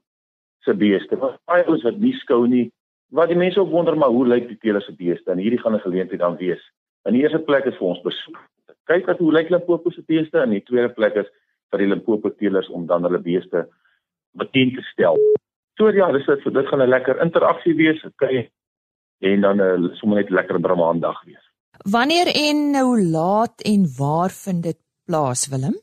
se 0.67 0.75
beeste. 0.75 1.17
Maar 1.17 1.39
baie 1.45 1.65
ouens 1.65 1.83
wat 1.83 1.99
nie 1.99 2.13
skou 2.13 2.47
nie, 2.47 2.73
wat 3.09 3.29
die 3.29 3.37
mense 3.37 3.61
ook 3.61 3.71
wonder 3.71 3.97
maar 3.97 4.13
hoe 4.13 4.27
lyk 4.27 4.49
die 4.49 4.59
teelers 4.59 4.85
se 4.85 4.95
beeste 4.97 5.31
en 5.31 5.39
hierdie 5.39 5.61
gaan 5.61 5.75
'n 5.75 5.87
geleentheid 5.87 6.21
dan 6.21 6.37
wees. 6.37 6.63
In 7.05 7.13
die 7.13 7.23
eerste 7.23 7.39
plek 7.39 7.65
is 7.65 7.77
vir 7.77 7.89
ons 7.89 8.03
besoek. 8.03 8.39
Kyk 8.85 9.07
wat 9.07 9.19
hoe 9.19 9.33
lyk 9.33 9.51
Limpopo 9.51 9.91
se 9.91 10.03
beeste 10.07 10.39
en 10.39 10.53
in 10.53 10.61
die 10.61 10.69
tweede 10.69 10.89
plek 10.89 11.15
is 11.15 11.27
vir 11.71 11.79
die 11.79 11.89
Limpopo 11.89 12.31
teelers 12.31 12.69
om 12.69 12.87
dan 12.87 13.03
hulle 13.03 13.19
beeste 13.19 13.69
bekend 14.33 14.75
te 14.75 14.83
stel. 14.93 15.17
So 15.79 15.91
ja, 15.95 16.13
dis 16.13 16.27
dit 16.27 16.43
vir 16.43 16.53
dit 16.53 16.67
gaan 16.67 16.83
'n 16.83 16.89
lekker 16.89 17.21
interaksie 17.23 17.75
wees, 17.75 18.05
okay. 18.05 18.51
En 19.21 19.41
dan 19.41 19.57
'n 19.57 19.85
uh, 19.85 19.95
sommer 19.95 20.19
net 20.19 20.31
lekker 20.31 20.61
bramaandag 20.61 21.25
wees. 21.25 21.45
Wanneer 21.91 22.27
en 22.27 22.81
hoe 22.81 23.03
laat 23.03 23.63
en 23.63 23.87
waar 23.99 24.31
vind 24.31 24.63
dit 24.63 24.79
plaas, 25.07 25.49
Willem? 25.49 25.77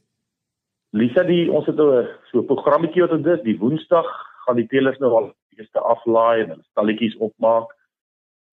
Lisa, 0.92 1.24
die 1.24 1.52
ons 1.52 1.66
het 1.66 1.76
so 1.76 2.40
'n 2.40 2.46
programmetjie 2.46 3.02
wat 3.02 3.24
dit 3.24 3.26
is, 3.26 3.44
die 3.44 3.60
Woensdag 3.60 4.08
gaan 4.46 4.56
die 4.56 4.68
teelers 4.68 4.98
nou 4.98 5.12
al 5.12 5.34
eerste 5.58 5.80
aflaai 5.80 6.44
en 6.44 6.50
hulle 6.54 6.68
stalletjies 6.72 7.16
opmaak. 7.18 7.72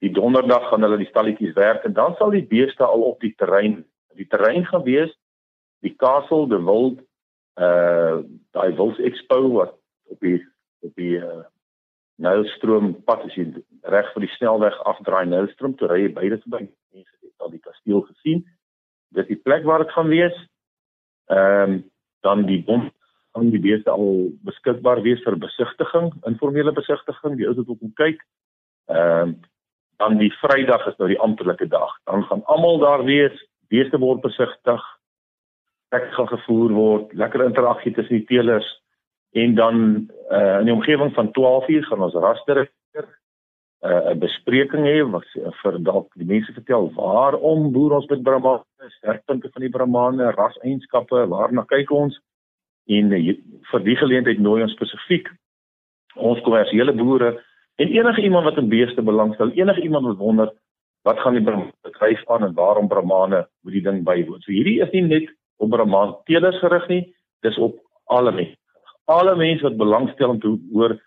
Die 0.02 0.10
donderdag 0.10 0.68
gaan 0.68 0.82
hulle 0.82 0.98
die 0.98 1.10
stalletjies 1.10 1.54
werk 1.54 1.84
en 1.86 1.94
dan 1.98 2.16
sal 2.18 2.34
die 2.34 2.46
beeste 2.46 2.84
al 2.84 3.04
op 3.06 3.20
die 3.20 3.34
terrein. 3.38 3.82
Die 4.18 4.26
terrein 4.26 4.66
gaan 4.66 4.84
wees 4.86 5.12
die 5.82 5.94
Castle 5.96 6.46
de 6.48 6.58
Wild 6.62 7.00
uh 7.60 8.22
daai 8.56 8.72
Wild 8.78 8.98
Expo 8.98 9.40
wat 9.52 9.74
op 10.08 10.20
die 10.20 10.38
op 10.80 10.94
die 10.96 11.18
uh 11.18 11.42
Nylstroom 12.22 12.92
pad 13.04 13.24
as 13.26 13.34
jy 13.34 13.48
reg 13.90 14.10
vir 14.14 14.24
die 14.24 14.34
snelweg 14.36 14.76
afdraai 14.86 15.26
Nylstroom 15.26 15.74
toe 15.76 15.88
ry 15.90 16.04
jy 16.04 16.12
beide 16.14 16.38
verby. 16.44 16.68
Mense 16.94 17.14
het 17.24 17.44
al 17.44 17.54
die 17.54 17.62
kasteel 17.64 18.04
gesien. 18.06 18.44
Dit 19.12 19.24
is 19.24 19.32
die 19.34 19.42
plek 19.42 19.66
waar 19.66 19.82
dit 19.82 19.94
gaan 19.96 20.12
wees. 20.12 20.36
Ehm 21.32 21.78
um, 21.78 21.80
dan 22.22 22.44
die 22.46 22.60
bom 22.62 22.84
aan 23.32 23.50
die 23.50 23.60
beeste 23.60 23.90
al 23.90 24.28
beskikbaar 24.46 25.02
wees 25.02 25.22
vir 25.24 25.38
besigtiging, 25.40 26.12
informele 26.28 26.72
besigtiging, 26.72 27.36
die 27.36 27.46
ouens 27.48 27.62
wat 27.62 27.76
op 27.76 27.96
kyk. 28.02 28.20
Ehm 28.92 29.34
uh, 29.34 29.40
dan 30.02 30.16
die 30.18 30.32
Vrydag 30.40 30.82
is 30.90 30.96
nou 30.98 31.06
die 31.12 31.20
amptelike 31.22 31.68
dag. 31.70 31.90
Dan 32.10 32.24
gaan 32.26 32.40
almal 32.50 32.80
daar 32.82 33.04
wees, 33.06 33.36
beeste 33.70 34.00
word 34.02 34.20
besigtig, 34.24 34.82
ek 35.94 36.08
gaan 36.16 36.26
gevoer 36.26 36.72
word, 36.74 37.12
lekker 37.14 37.44
interaksie 37.44 37.92
tussen 37.94 38.18
die 38.18 38.26
teelers 38.26 38.66
en 39.32 39.54
dan 39.54 39.76
uh, 40.32 40.58
in 40.60 40.68
die 40.68 40.74
omgewing 40.74 41.12
van 41.14 41.30
12:00 41.38 41.86
gaan 41.88 42.02
ons 42.08 42.16
raster 42.24 42.64
uh, 43.82 44.10
'n 44.12 44.18
bespreking 44.18 44.84
hê 44.86 44.98
wat 45.10 45.26
vir 45.62 45.78
dalk 45.78 46.10
die 46.20 46.28
mense 46.28 46.52
vertel 46.52 46.90
waarom 46.96 47.70
boer 47.72 47.96
ons 47.98 48.08
met 48.10 48.22
Brahmane, 48.22 48.90
sterkpunte 48.98 49.50
van 49.52 49.62
die 49.62 49.70
Brahmane, 49.70 50.30
raseienskappe, 50.36 51.26
waarna 51.28 51.64
kyk 51.64 51.90
ons? 51.90 52.18
En 52.86 53.12
vir 53.70 53.84
die 53.86 53.96
geleentheid 53.96 54.40
nooi 54.42 54.62
ons 54.62 54.74
spesifiek 54.76 55.28
ons 56.16 56.40
kommersiële 56.44 56.92
boere 56.92 57.36
en 57.80 57.88
enige 57.88 58.22
iemand 58.22 58.44
wat 58.44 58.58
in 58.60 58.68
beeste 58.68 59.02
belangstel, 59.02 59.52
enige 59.56 59.80
iemand 59.82 60.06
wat 60.06 60.16
wonder 60.16 60.52
wat 61.02 61.18
gaan 61.18 61.34
die 61.34 61.44
bedryf 61.44 62.26
aan 62.30 62.44
en 62.44 62.54
waarom 62.54 62.88
Brahmane 62.88 63.46
moet 63.62 63.72
die 63.72 63.82
ding 63.82 64.02
bywoon. 64.04 64.42
So 64.44 64.52
hierdie 64.52 64.80
is 64.84 64.90
nie 64.92 65.02
net 65.02 65.30
op 65.56 65.70
Brahman 65.70 66.14
teelers 66.28 66.58
gerig 66.62 66.86
nie, 66.88 67.02
dis 67.42 67.58
op 67.58 67.78
alle 68.04 68.32
mense. 68.32 68.58
Alle 69.10 69.34
mense 69.36 69.66
wat 69.66 69.80
belangstel 69.80 70.36
om 70.36 70.40
te 70.40 70.52
hoor 70.72 70.98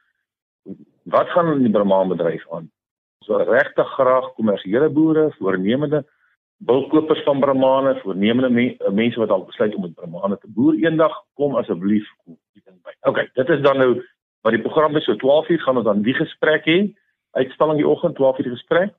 wat 1.14 1.30
gaan 1.30 1.54
in 1.54 1.64
die 1.68 1.72
Brahman 1.72 2.12
bedryf 2.12 2.44
aan. 2.52 2.68
So 3.24 3.38
regtig 3.38 3.88
graag 3.96 4.34
kommersiële 4.36 4.90
boere, 4.90 5.30
voornemende 5.40 6.04
bilkopers 6.58 7.24
van 7.24 7.40
Brahmane, 7.40 8.00
voornemende 8.00 8.50
me 8.50 8.92
mense 8.92 9.20
wat 9.20 9.30
al 9.30 9.46
besluit 9.46 9.76
om 9.76 9.82
met 9.82 9.94
Brahmane 9.94 10.38
te 10.38 10.48
boer 10.48 10.76
eendag, 10.76 11.24
kom 11.34 11.56
asseblief 11.56 12.08
kom 12.24 12.38
die 12.54 12.62
ding 12.66 12.78
by. 12.84 12.94
OK, 13.10 13.26
dit 13.34 13.50
is 13.50 13.62
dan 13.62 13.78
nou 13.78 13.92
wat 14.46 14.54
die 14.54 14.62
program 14.62 14.96
is 14.96 15.04
so 15.04 15.16
12:00 15.16 15.64
gaan 15.64 15.78
ons 15.78 15.86
dan 15.86 16.02
die 16.02 16.14
gesprek 16.14 16.66
hê. 16.66 16.80
Uitstalling 17.32 17.78
die 17.78 17.88
oggend 17.88 18.16
12:00 18.16 18.44
die 18.44 18.56
gesprek. 18.56 18.94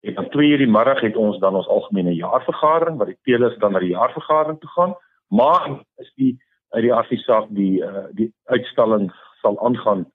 En 0.00 0.14
dan 0.14 0.28
2:00 0.28 0.62
die 0.64 0.70
middag 0.70 1.00
het 1.00 1.16
ons 1.16 1.38
dan 1.38 1.54
ons 1.54 1.68
algemene 1.68 2.14
jaarvergadering 2.14 2.96
waar 2.96 3.06
die 3.06 3.18
teelers 3.22 3.58
dan 3.58 3.72
na 3.72 3.78
die 3.78 3.94
jaarvergadering 3.96 4.60
toe 4.60 4.70
gaan. 4.70 4.94
Maar 5.28 5.82
is 5.96 6.12
die 6.14 6.38
uit 6.68 6.82
die 6.82 6.94
afsaak 6.94 7.46
die 7.48 7.82
uh, 7.82 8.04
die 8.12 8.32
uitstalling 8.44 9.12
sal 9.40 9.58
aangaan 9.60 10.06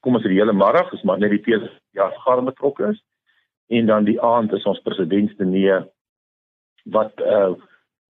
kom 0.00 0.14
ons 0.14 0.24
die 0.24 0.38
hele 0.38 0.52
middag, 0.52 0.92
is 0.92 1.02
maar 1.02 1.18
net 1.18 1.30
die 1.30 1.42
teelers 1.42 1.74
jaarvergadering 1.90 2.46
betrokke 2.46 2.86
is. 2.92 3.02
En 3.68 3.86
dan 3.86 4.04
die 4.04 4.20
aand 4.22 4.52
is 4.52 4.64
ons 4.64 4.80
president 4.80 5.30
se 5.36 5.44
nee 5.44 5.74
wat 6.84 7.12
uh 7.20 7.54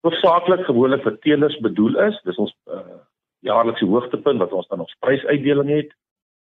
hoofsaaklik 0.05 0.65
gewoonlik 0.65 1.03
vir 1.03 1.19
teelers 1.19 1.59
bedoel 1.59 1.99
is. 2.07 2.19
Dis 2.23 2.37
ons 2.37 2.53
uh 2.65 2.99
jaarlikse 3.45 3.85
hoogtepunt 3.85 4.39
wat 4.39 4.51
ons 4.51 4.67
dan 4.67 4.79
ons 4.79 4.97
prysuitdeling 4.99 5.69
het. 5.69 5.91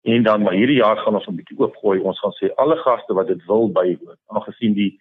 En 0.05 0.23
dan 0.23 0.43
maar 0.43 0.53
hierdie 0.53 0.81
jaar 0.83 0.97
gaan 0.97 1.15
ons 1.15 1.27
'n 1.27 1.37
bietjie 1.37 1.59
oopgooi. 1.59 2.01
Ons 2.01 2.21
gaan 2.21 2.37
sê 2.41 2.55
alle 2.55 2.77
gaste 2.77 3.15
wat 3.15 3.27
dit 3.27 3.45
wil 3.47 3.69
bywoon, 3.69 4.17
aangesien 4.27 4.75
die 4.75 5.01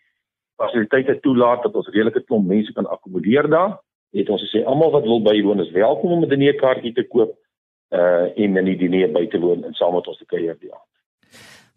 fasiliteite 0.55 1.19
toelaat 1.19 1.63
dat 1.63 1.75
ons 1.75 1.87
redelike 1.87 2.23
klomp 2.23 2.47
mense 2.47 2.73
kan 2.73 2.87
akkommodeer 2.87 3.49
daar, 3.49 3.79
het 4.13 4.29
ons 4.29 4.43
gesê 4.45 4.63
almal 4.65 4.91
wat 4.91 5.03
wil 5.03 5.21
bywoon 5.21 5.59
is 5.59 5.71
welkom 5.71 6.11
om 6.11 6.23
'n 6.23 6.29
dinerkaartjie 6.29 6.93
te 6.93 7.07
koop 7.07 7.37
uh 7.91 8.25
en 8.43 8.57
in 8.57 8.65
die 8.65 8.77
diner 8.77 9.11
by 9.11 9.27
te 9.27 9.39
woon 9.39 9.63
en 9.63 9.73
saam 9.73 9.93
met 9.93 10.07
ons 10.07 10.17
te 10.17 10.25
kuier 10.25 10.57
die 10.59 10.73
aand. 10.73 10.89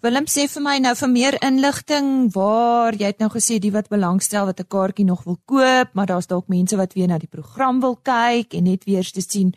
Willem 0.04 0.26
sê 0.28 0.42
vir 0.44 0.60
my 0.60 0.74
nou 0.84 0.90
vir 1.00 1.08
meer 1.08 1.34
inligting 1.46 2.08
waar 2.34 2.92
jy 3.00 3.08
het 3.08 3.22
nou 3.22 3.30
gesê 3.32 3.56
die 3.64 3.72
wat 3.72 3.86
belangstel 3.88 4.44
wat 4.44 4.60
'n 4.60 4.68
kaartjie 4.74 5.06
nog 5.08 5.24
wil 5.24 5.38
koop, 5.48 5.88
maar 5.96 6.06
daar's 6.06 6.28
dalk 6.28 6.48
mense 6.52 6.76
wat 6.76 6.92
weer 6.92 7.08
na 7.08 7.16
die 7.18 7.32
program 7.36 7.80
wil 7.80 7.96
kyk 7.96 8.52
en 8.52 8.64
net 8.64 8.84
weer 8.84 9.08
te 9.08 9.24
sien 9.24 9.54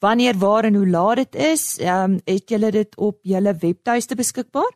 wanneer, 0.00 0.34
waar 0.40 0.64
en 0.64 0.74
hoe 0.74 0.88
laat 0.88 1.16
dit 1.16 1.34
is. 1.52 1.78
Ehm 1.78 2.12
um, 2.12 2.20
het 2.24 2.48
julle 2.48 2.70
dit 2.70 2.96
op 2.96 3.16
julle 3.22 3.52
webtuiste 3.60 4.16
beskikbaar? 4.16 4.72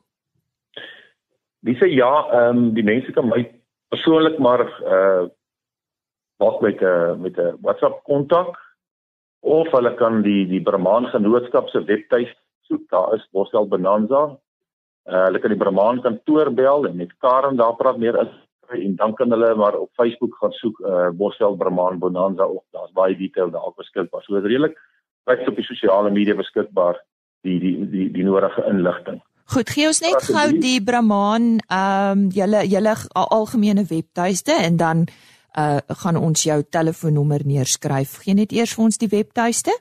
Dis 1.64 1.80
ja, 1.80 2.12
ehm 2.28 2.56
um, 2.56 2.74
die 2.74 2.84
mense 2.84 3.12
kan 3.12 3.28
my 3.28 3.48
persoonlik 3.88 4.38
maar 4.38 4.60
uh 4.84 5.28
wat 6.36 6.60
met 6.60 6.80
'n 6.80 6.84
uh, 6.84 7.16
met 7.16 7.38
'n 7.38 7.56
WhatsApp 7.62 8.04
kontak 8.04 8.58
of 9.40 9.70
hulle 9.70 9.94
kan 9.94 10.22
die 10.22 10.46
die 10.46 10.62
Brahman 10.62 11.06
Genootskap 11.06 11.68
se 11.68 11.84
webtuis 11.84 12.34
soek. 12.60 12.88
Daar 12.90 13.14
is 13.14 13.28
Bostel 13.32 13.68
Bonanza 13.68 14.38
Uh, 15.08 15.22
hulle 15.24 15.40
kan 15.40 15.54
die 15.54 15.56
Brahman 15.60 16.02
kantoor 16.04 16.50
bel 16.52 16.84
en 16.84 16.96
met 16.96 17.12
Karen 17.24 17.56
daar 17.56 17.76
praat 17.76 17.96
meer 17.96 18.16
is 18.20 18.32
en 18.76 18.96
dan 18.96 19.14
kan 19.16 19.30
hulle 19.32 19.54
maar 19.56 19.78
op 19.78 19.88
Facebook 19.96 20.34
gaan 20.36 20.52
soek 20.52 20.80
uh, 20.80 21.08
Bosveld 21.16 21.58
Brahman 21.58 21.98
Bonanza 21.98 22.44
of 22.44 22.62
daar's 22.76 22.92
baie 22.92 23.16
detail 23.16 23.50
daar 23.50 23.72
beskikbaar. 23.76 24.22
So 24.22 24.34
dit 24.34 24.44
is 24.44 24.50
redelik 24.50 24.76
baie 25.24 25.48
op 25.48 25.56
die 25.56 25.64
sosiale 25.64 26.10
media 26.12 26.34
beskikbaar 26.36 27.00
die 27.46 27.58
die 27.62 27.88
die 27.88 28.12
die 28.12 28.24
nodige 28.26 28.62
inligting. 28.68 29.22
Goed, 29.48 29.70
gee 29.72 29.86
ons 29.88 30.00
net 30.04 30.20
gou 30.28 30.52
die 30.60 30.80
Brahman 30.84 31.56
ehm 31.64 32.12
um, 32.12 32.28
julle 32.36 32.60
julle 32.68 32.94
algemene 33.24 33.84
webtuiste 33.88 34.52
en 34.68 34.76
dan 34.76 35.06
uh 35.56 35.80
gaan 36.04 36.16
ons 36.20 36.42
jou 36.44 36.62
telefoonnommer 36.68 37.40
neerskryf. 37.48 38.18
Gee 38.24 38.34
net 38.36 38.52
eers 38.52 38.74
vir 38.76 38.84
ons 38.84 38.98
die 39.00 39.08
webtuiste. 39.16 39.72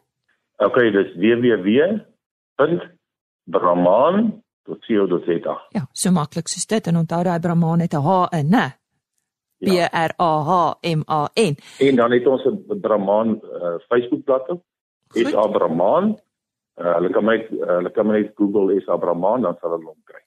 OK, 0.63 0.77
dis 0.95 1.11
www.brahman 1.19 2.07
tot 4.67 4.83
co.za. 4.85 5.55
Ja, 5.75 5.87
so 5.93 6.11
maklik 6.11 6.51
soos 6.51 6.67
dit 6.67 6.91
en 6.91 6.99
onthou 7.03 7.23
daai 7.23 7.39
Brahman 7.39 7.85
het 7.85 7.95
'n 7.95 8.03
H 8.03 8.27
in, 8.39 8.51
né? 8.51 8.67
B 9.59 9.73
R 9.79 10.11
A 10.19 10.31
H 10.49 10.77
M 10.83 11.01
A 11.09 11.21
N. 11.33 11.57
En 11.79 11.95
dan 11.95 12.11
het 12.11 12.27
ons 12.27 12.45
'n 12.45 12.79
Brahman 12.81 13.41
uh, 13.43 13.79
Facebookblad. 13.89 14.59
Is 15.13 15.33
Abrahman. 15.33 16.19
Uh, 16.77 16.93
hulle 16.95 17.09
kan 17.09 17.25
my 17.25 17.37
uh, 17.51 17.67
hulle 17.79 17.91
kan 17.91 18.05
my 18.07 18.21
net 18.21 18.31
Google 18.35 18.75
is 18.75 18.87
Abrahman 18.87 19.41
dan 19.41 19.55
sal 19.61 19.71
hulle 19.71 19.85
hom 19.85 20.01
kry. 20.05 20.21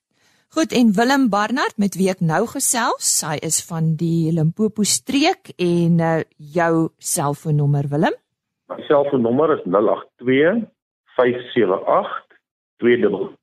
Goed 0.50 0.72
en 0.72 0.92
Willem 0.96 1.28
Barnard 1.30 1.76
met 1.78 1.94
wie 1.94 2.08
ek 2.10 2.20
nou 2.20 2.46
gesels, 2.50 3.22
hy 3.22 3.36
is 3.46 3.60
van 3.68 3.94
die 3.94 4.32
Limpopo 4.34 4.82
streek 4.82 5.52
en 5.62 6.00
uh, 6.02 6.22
jou 6.36 6.88
selfoonnommer 6.98 7.86
Willem? 7.92 8.16
My 8.66 8.82
selfoonnommer 8.88 9.54
is 9.58 9.62
082 9.62 10.66
578 11.14 12.26
24 12.82 13.38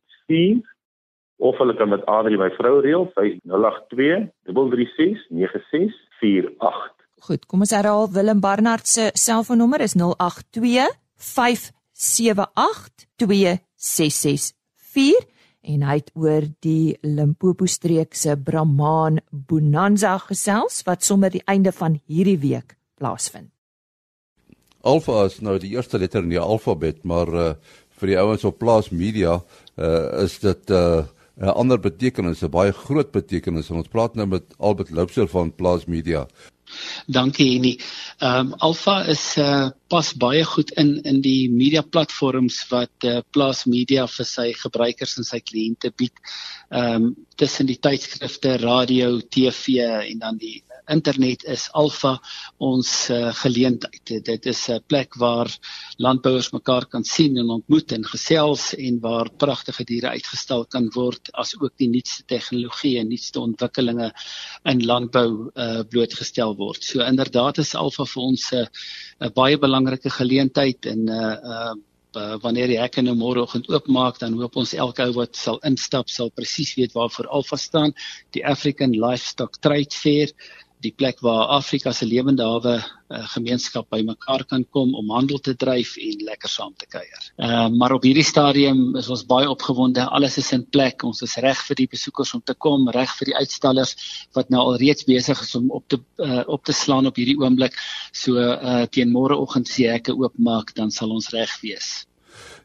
of 1.37 1.57
hulle 1.61 1.75
kan 1.77 1.89
met 1.89 2.05
Adri 2.09 2.37
my 2.37 2.49
vrou 2.57 2.81
reël 2.81 3.05
082 3.13 4.31
336 4.49 5.27
9648. 5.29 6.95
Goed, 7.27 7.45
kom 7.49 7.65
ons 7.65 7.73
herhaal 7.73 8.11
Willem 8.13 8.41
Barnard 8.41 8.87
se 8.87 9.09
selfoonnommer 9.17 9.81
is 9.81 9.95
082 9.97 10.85
578 11.17 13.07
2664 13.17 15.25
en 15.67 15.83
hy 15.83 15.97
het 15.99 16.11
oor 16.15 16.45
die 16.63 16.95
Limpopo 17.03 17.67
streek 17.67 18.15
se 18.15 18.37
Brahman 18.39 19.19
Bonanza 19.31 20.15
gesels 20.23 20.79
wat 20.87 21.03
sommer 21.03 21.33
die 21.33 21.43
einde 21.45 21.73
van 21.75 21.99
hierdie 22.07 22.37
week 22.39 22.77
plaasvind. 22.97 23.51
Alfa 24.87 25.25
is 25.27 25.41
nou 25.43 25.57
die 25.59 25.73
eerste 25.75 25.99
letter 25.99 26.23
in 26.23 26.31
die 26.31 26.41
alfabet, 26.41 27.03
maar 27.03 27.33
uh 27.33 27.51
vir 27.97 28.11
die 28.11 28.17
ouens 28.21 28.43
op 28.45 28.59
plaas 28.61 28.91
media 28.93 29.39
uh 29.75 30.23
is 30.23 30.37
dit 30.43 30.69
uh 30.69 31.01
'n 31.37 31.53
ander 31.53 31.79
betekenis, 31.79 32.43
'n 32.43 32.49
baie 32.49 32.73
groot 32.73 33.11
betekenis. 33.11 33.69
Ons 33.69 33.87
praat 33.87 34.15
nou 34.15 34.27
met 34.27 34.43
Albert 34.57 34.89
Loubser 34.89 35.27
van 35.27 35.55
Plaas 35.55 35.85
Media. 35.85 36.27
Dankie 37.07 37.51
Henny. 37.53 37.79
Ehm 38.19 38.47
um, 38.47 38.53
Alfa 38.67 39.05
is 39.07 39.37
uh 39.37 39.69
pas 39.87 40.13
baie 40.13 40.43
goed 40.43 40.71
in 40.81 41.01
in 41.03 41.21
die 41.21 41.49
media 41.49 41.81
platforms 41.81 42.57
wat 42.69 43.05
uh, 43.07 43.21
Plaas 43.31 43.65
Media 43.65 44.07
vir 44.07 44.25
sy 44.25 44.51
gebruikers 44.53 45.17
en 45.17 45.23
sy 45.23 45.39
kliënte 45.39 45.93
bied. 45.95 46.13
Ehm 46.69 47.03
um, 47.03 47.15
tussen 47.35 47.69
die 47.69 47.79
tydskrifte, 47.79 48.57
radio, 48.57 49.19
TV 49.21 49.77
en 49.85 50.19
dan 50.19 50.37
die 50.41 50.63
internet 50.91 51.43
is 51.43 51.67
alfa 51.73 52.17
ons 52.63 52.91
uh, 53.13 53.31
geleentheid. 53.41 54.13
Dit 54.25 54.45
is 54.45 54.61
'n 54.69 54.83
plek 54.87 55.15
waar 55.15 55.49
landbouers 55.97 56.51
mekaar 56.51 56.85
kan 56.85 57.03
sien 57.03 57.37
en 57.37 57.49
ontmoet 57.49 57.91
en 57.91 58.05
gesels 58.05 58.73
en 58.73 58.99
waar 58.99 59.29
pragtige 59.37 59.83
diere 59.83 60.09
uitgestal 60.09 60.65
kan 60.65 60.89
word 60.95 61.29
as 61.33 61.55
ook 61.59 61.73
die 61.77 61.89
nuutste 61.89 62.23
tegnologie 62.25 62.97
en 62.99 63.09
nuutste 63.09 63.39
ontwikkelinge 63.39 64.11
in 64.65 64.85
landbou 64.85 65.51
uh, 65.55 65.83
blootgestel 65.89 66.55
word. 66.55 66.83
So 66.83 67.01
inderdaad 67.01 67.57
is 67.57 67.75
alfa 67.75 68.05
vir 68.05 68.23
ons 68.23 68.51
'n 68.53 68.67
uh, 69.19 69.29
baie 69.29 69.57
belangrike 69.57 70.09
geleentheid 70.09 70.85
en 70.85 71.05
'n 71.05 71.09
uh, 71.09 71.35
uh, 71.43 71.75
uh, 72.17 72.35
wanneer 72.43 72.71
die 72.71 72.79
hekke 72.79 73.03
nou 73.05 73.15
môreoggend 73.17 73.69
oopmaak, 73.71 74.19
dan 74.21 74.37
hoop 74.39 74.57
ons 74.59 74.73
elke 74.73 75.05
ou 75.07 75.15
wat 75.19 75.37
sal 75.37 75.59
instap 75.67 76.09
sal 76.09 76.31
presies 76.35 76.75
weet 76.79 76.95
waarvoor 76.97 77.29
Alfa 77.39 77.59
staan, 77.61 77.93
die 78.35 78.45
African 78.45 78.95
Livestock 78.95 79.59
Trade 79.61 79.93
Fair 79.95 80.33
die 80.85 80.93
plek 80.93 81.21
waar 81.25 81.47
Afrika 81.57 81.91
se 81.95 82.05
lewende 82.05 82.45
hawe 82.45 82.75
uh, 82.77 83.23
gemeenskap 83.33 83.87
bymekaar 83.89 84.43
kan 84.45 84.65
kom 84.73 84.93
om 84.95 85.09
handel 85.15 85.39
te 85.41 85.55
dryf 85.57 85.95
en 85.97 86.25
lekker 86.27 86.51
saam 86.51 86.73
te 86.77 86.85
kuier. 86.89 87.29
Uh, 87.37 87.67
maar 87.73 87.95
op 87.95 88.05
hierdie 88.05 88.25
stadium 88.25 88.95
is 88.99 89.09
ons 89.13 89.25
baie 89.25 89.49
opgewonde. 89.49 90.05
Alles 90.05 90.37
is 90.37 90.51
in 90.53 90.65
plek. 90.69 91.03
Ons 91.07 91.23
is 91.25 91.37
reg 91.43 91.63
vir 91.69 91.81
die 91.81 91.87
besoekers 91.93 92.33
om 92.37 92.43
te 92.45 92.53
kom, 92.53 92.89
reg 92.93 93.13
vir 93.19 93.31
die 93.31 93.37
uitstallers 93.39 93.95
wat 94.37 94.53
nou 94.53 94.61
al 94.67 94.77
reeds 94.81 95.07
besig 95.09 95.41
is 95.41 95.55
om 95.57 95.71
op 95.73 95.87
te 95.89 96.01
uh, 96.21 96.43
op 96.45 96.65
te 96.65 96.75
slaan 96.75 97.09
op 97.09 97.17
hierdie 97.17 97.39
oomblik. 97.41 97.77
So 98.13 98.37
uh, 98.37 98.85
teen 98.91 99.13
môreoggend 99.15 99.71
as 99.71 99.79
die 99.79 99.89
hekke 99.89 100.13
oopmaak, 100.17 100.75
dan 100.77 100.93
sal 100.93 101.15
ons 101.15 101.31
reg 101.33 101.57
wees. 101.63 102.05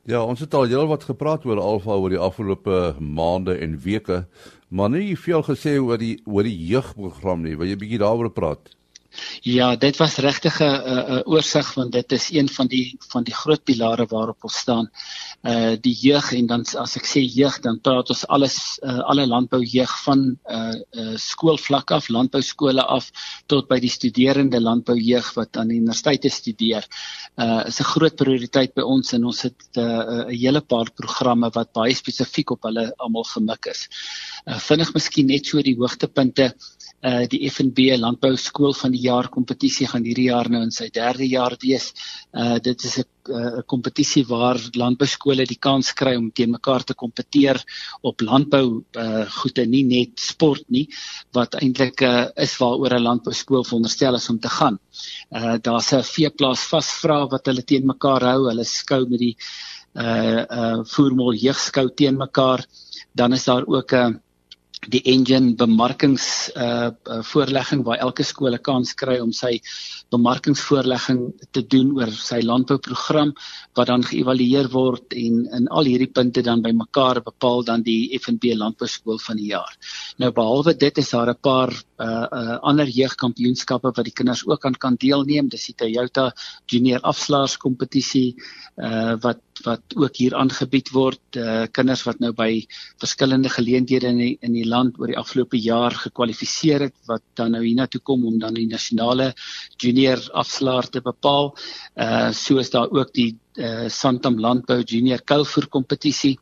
Ja, 0.04 0.24
ons 0.26 0.40
het 0.42 0.54
al 0.58 0.66
heel 0.66 0.88
wat 0.90 1.04
gepraat 1.06 1.44
oor 1.46 1.60
Alfa 1.62 1.94
oor 1.94 2.10
die 2.10 2.20
afgelope 2.20 2.96
maande 2.98 3.54
en 3.62 3.76
weke. 3.84 4.24
Maar 4.72 4.88
nie 4.90 5.16
veel 5.20 5.42
gesê 5.44 5.76
oor 5.76 6.00
die 6.00 6.14
oor 6.24 6.46
die 6.48 6.56
jeugprogram 6.70 7.42
nie. 7.44 7.58
Wil 7.60 7.68
jy 7.72 7.80
bietjie 7.82 8.00
daaroor 8.00 8.30
praat? 8.32 8.72
Ja, 9.44 9.74
dit 9.76 9.98
was 10.00 10.16
regtig 10.24 10.60
'n 10.60 10.64
'n 10.64 11.22
oorsig 11.28 11.74
want 11.74 11.92
dit 11.92 12.12
is 12.12 12.30
een 12.32 12.48
van 12.48 12.66
die 12.66 12.96
van 13.12 13.22
die 13.22 13.34
groot 13.34 13.64
pilare 13.64 14.06
waarop 14.08 14.44
ons 14.48 14.56
staan. 14.56 14.90
Uh 15.42 15.74
die 15.82 15.94
jeug 15.98 16.28
en 16.38 16.46
dan 16.46 16.62
as 16.78 16.92
ek 17.00 17.06
sê 17.10 17.20
jeug 17.22 17.56
dan 17.64 17.80
praat 17.82 18.12
ons 18.14 18.20
alles 18.30 18.56
uh, 18.86 19.00
alle 19.10 19.24
landbou 19.26 19.58
jeug 19.66 19.90
van 20.04 20.20
uh, 20.46 20.74
uh 20.94 21.16
skoolvlak 21.18 21.90
af, 21.90 22.06
landbou 22.14 22.42
skole 22.46 22.84
af 22.84 23.08
tot 23.50 23.66
by 23.66 23.80
die 23.82 23.90
studerende 23.90 24.60
landbou 24.62 24.94
jeug 24.94 25.32
wat 25.34 25.58
aan 25.58 25.72
die 25.72 25.80
universiteite 25.82 26.30
studeer. 26.30 26.86
Uh 27.34 27.66
is 27.66 27.80
'n 27.80 27.90
groot 27.90 28.16
prioriteit 28.16 28.74
by 28.74 28.86
ons 28.86 29.12
en 29.18 29.24
ons 29.24 29.42
het 29.42 29.58
'n 29.74 29.80
uh, 29.80 30.26
'n 30.28 30.30
hele 30.30 30.60
paar 30.60 30.92
programme 30.94 31.50
wat 31.54 31.72
baie 31.72 31.94
spesifiek 31.94 32.54
op 32.54 32.62
hulle 32.62 32.92
almal 32.98 33.26
gemik 33.34 33.66
is. 33.66 33.88
Uh 34.46 34.58
vinnig 34.58 34.94
miskien 34.94 35.26
net 35.26 35.46
so 35.46 35.62
die 35.62 35.74
hoogtepunte 35.74 36.54
uh 37.02 37.26
die 37.26 37.50
FNB 37.50 37.98
landbou 37.98 38.36
skool 38.36 38.74
van 38.78 38.92
die 38.94 39.02
jaar 39.08 39.28
kompetisie 39.28 39.88
gaan 39.90 40.04
hierdie 40.06 40.28
jaar 40.30 40.48
nou 40.48 40.62
in 40.62 40.70
sy 40.70 40.88
derde 40.88 41.26
jaar 41.26 41.56
wees. 41.58 41.90
Uh 42.32 42.58
dit 42.62 42.84
is 42.84 42.98
'n 42.98 43.08
'n 43.28 43.62
kompetisie 43.66 44.24
waar 44.26 44.58
landbouskole 44.74 45.44
die 45.46 45.58
kans 45.66 45.92
kry 45.94 46.14
om 46.16 46.30
teen 46.30 46.50
mekaar 46.50 46.84
te 46.84 46.94
kompeteer 46.94 47.60
op 48.02 48.20
landbou 48.20 48.82
uh 49.04 49.24
goede 49.38 49.66
nie 49.66 49.84
net 49.84 50.18
sport 50.20 50.64
nie 50.68 50.86
wat 51.36 51.54
eintlik 51.60 52.02
uh 52.02 52.26
is 52.46 52.56
waaroor 52.62 52.96
'n 52.98 53.06
landbouskool 53.08 53.64
veronderstel 53.64 54.14
is 54.14 54.28
om 54.28 54.40
te 54.40 54.48
gaan. 54.48 54.78
Uh 55.30 55.56
daar's 55.66 55.92
'n 55.92 56.02
veeplaas 56.02 56.66
vasvra 56.72 57.26
wat 57.28 57.46
hulle 57.46 57.62
teen 57.62 57.86
mekaar 57.86 58.22
hou. 58.22 58.48
Hulle 58.48 58.64
skou 58.64 59.06
met 59.08 59.20
die 59.20 59.36
uh 59.94 60.42
uh 60.58 60.84
voermol 60.94 61.34
jeugskou 61.34 61.88
teen 61.94 62.16
mekaar. 62.16 62.66
Dan 63.14 63.32
is 63.32 63.44
daar 63.44 63.64
ook 63.66 63.92
'n 63.92 63.96
uh, 63.96 64.18
die 64.90 65.02
engine 65.06 65.54
bemarkings 65.54 66.50
uh, 66.56 66.90
uh 66.90 67.22
voorlegging 67.22 67.84
waar 67.84 67.98
elke 67.98 68.24
skool 68.24 68.54
'n 68.54 68.62
kans 68.62 68.94
kry 68.94 69.18
om 69.20 69.32
sy 69.32 69.60
bemarkingsvoorlegging 70.12 71.22
te 71.50 71.62
doen 71.74 71.92
oor 71.96 72.12
sy 72.12 72.40
landbouprogram 72.44 73.32
wat 73.78 73.90
dan 73.90 74.04
geëvalueer 74.06 74.68
word 74.72 75.16
en 75.16 75.42
in 75.58 75.68
al 75.68 75.88
hierdie 75.88 76.10
punte 76.12 76.44
dan 76.44 76.62
bymekaar 76.64 77.22
bepaal 77.24 77.64
dan 77.68 77.84
die 77.86 78.12
FNB 78.18 78.54
landbouskool 78.60 79.20
van 79.26 79.40
die 79.40 79.50
jaar. 79.52 79.72
Nou 80.22 80.32
behalwe 80.36 80.76
dit 80.76 80.98
is 80.98 81.10
daar 81.10 81.30
'n 81.32 81.40
paar 81.40 81.72
uh 82.02 82.26
uh 82.38 82.56
ander 82.62 82.88
jeugkampioenskappe 82.88 83.92
wat 83.96 84.04
die 84.04 84.18
kinders 84.20 84.46
ook 84.46 84.64
aan 84.66 84.74
kan 84.74 84.96
deelneem. 84.98 85.48
Dis 85.48 85.66
die 85.66 85.74
Toyota 85.74 86.32
Junior 86.66 87.00
Afslaers 87.00 87.56
kompetisie 87.56 88.34
uh 88.76 89.16
wat 89.22 89.40
wat 89.64 89.94
ook 89.96 90.16
hier 90.16 90.34
aangebied 90.34 90.90
word 90.90 91.36
uh 91.36 91.66
kinders 91.70 92.02
wat 92.04 92.18
nou 92.20 92.32
by 92.32 92.66
verskillende 92.98 93.48
geleenthede 93.48 94.06
in 94.08 94.18
die, 94.18 94.38
in 94.40 94.52
die 94.52 94.66
land 94.66 94.98
oor 94.98 95.06
die 95.06 95.18
afgelope 95.18 95.56
jaar 95.56 95.94
gekwalifiseer 95.94 96.80
het 96.88 96.96
wat 97.06 97.22
dan 97.34 97.52
nou 97.52 97.62
hiernatoe 97.64 98.00
kom 98.00 98.24
om 98.26 98.38
dan 98.38 98.54
die 98.54 98.66
nasionale 98.66 99.32
junior 99.78 100.01
afslaer 100.32 100.88
te 100.88 101.00
bepaal. 101.00 101.52
Uh 101.96 102.30
so 102.32 102.58
is 102.58 102.70
daar 102.70 102.90
ook 102.90 103.12
die 103.12 103.38
uh 103.56 103.88
Santam 103.88 104.38
Landbou 104.40 104.82
Junior 104.82 105.22
Kouvoer 105.24 105.68
kompetisie 105.68 106.38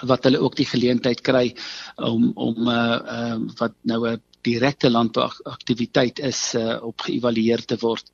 wat 0.00 0.24
hulle 0.24 0.40
ook 0.40 0.56
die 0.56 0.66
geleentheid 0.66 1.20
kry 1.20 1.52
om 1.96 2.32
om 2.34 2.68
uh, 2.68 2.98
uh 3.16 3.38
wat 3.58 3.74
nou 3.82 4.08
'n 4.08 4.20
direkte 4.46 4.90
landbouaktiwiteit 4.90 6.18
is 6.26 6.40
uh, 6.58 6.78
op 6.82 7.06
geëvalueer 7.06 7.64
te 7.64 7.78
word. 7.80 8.10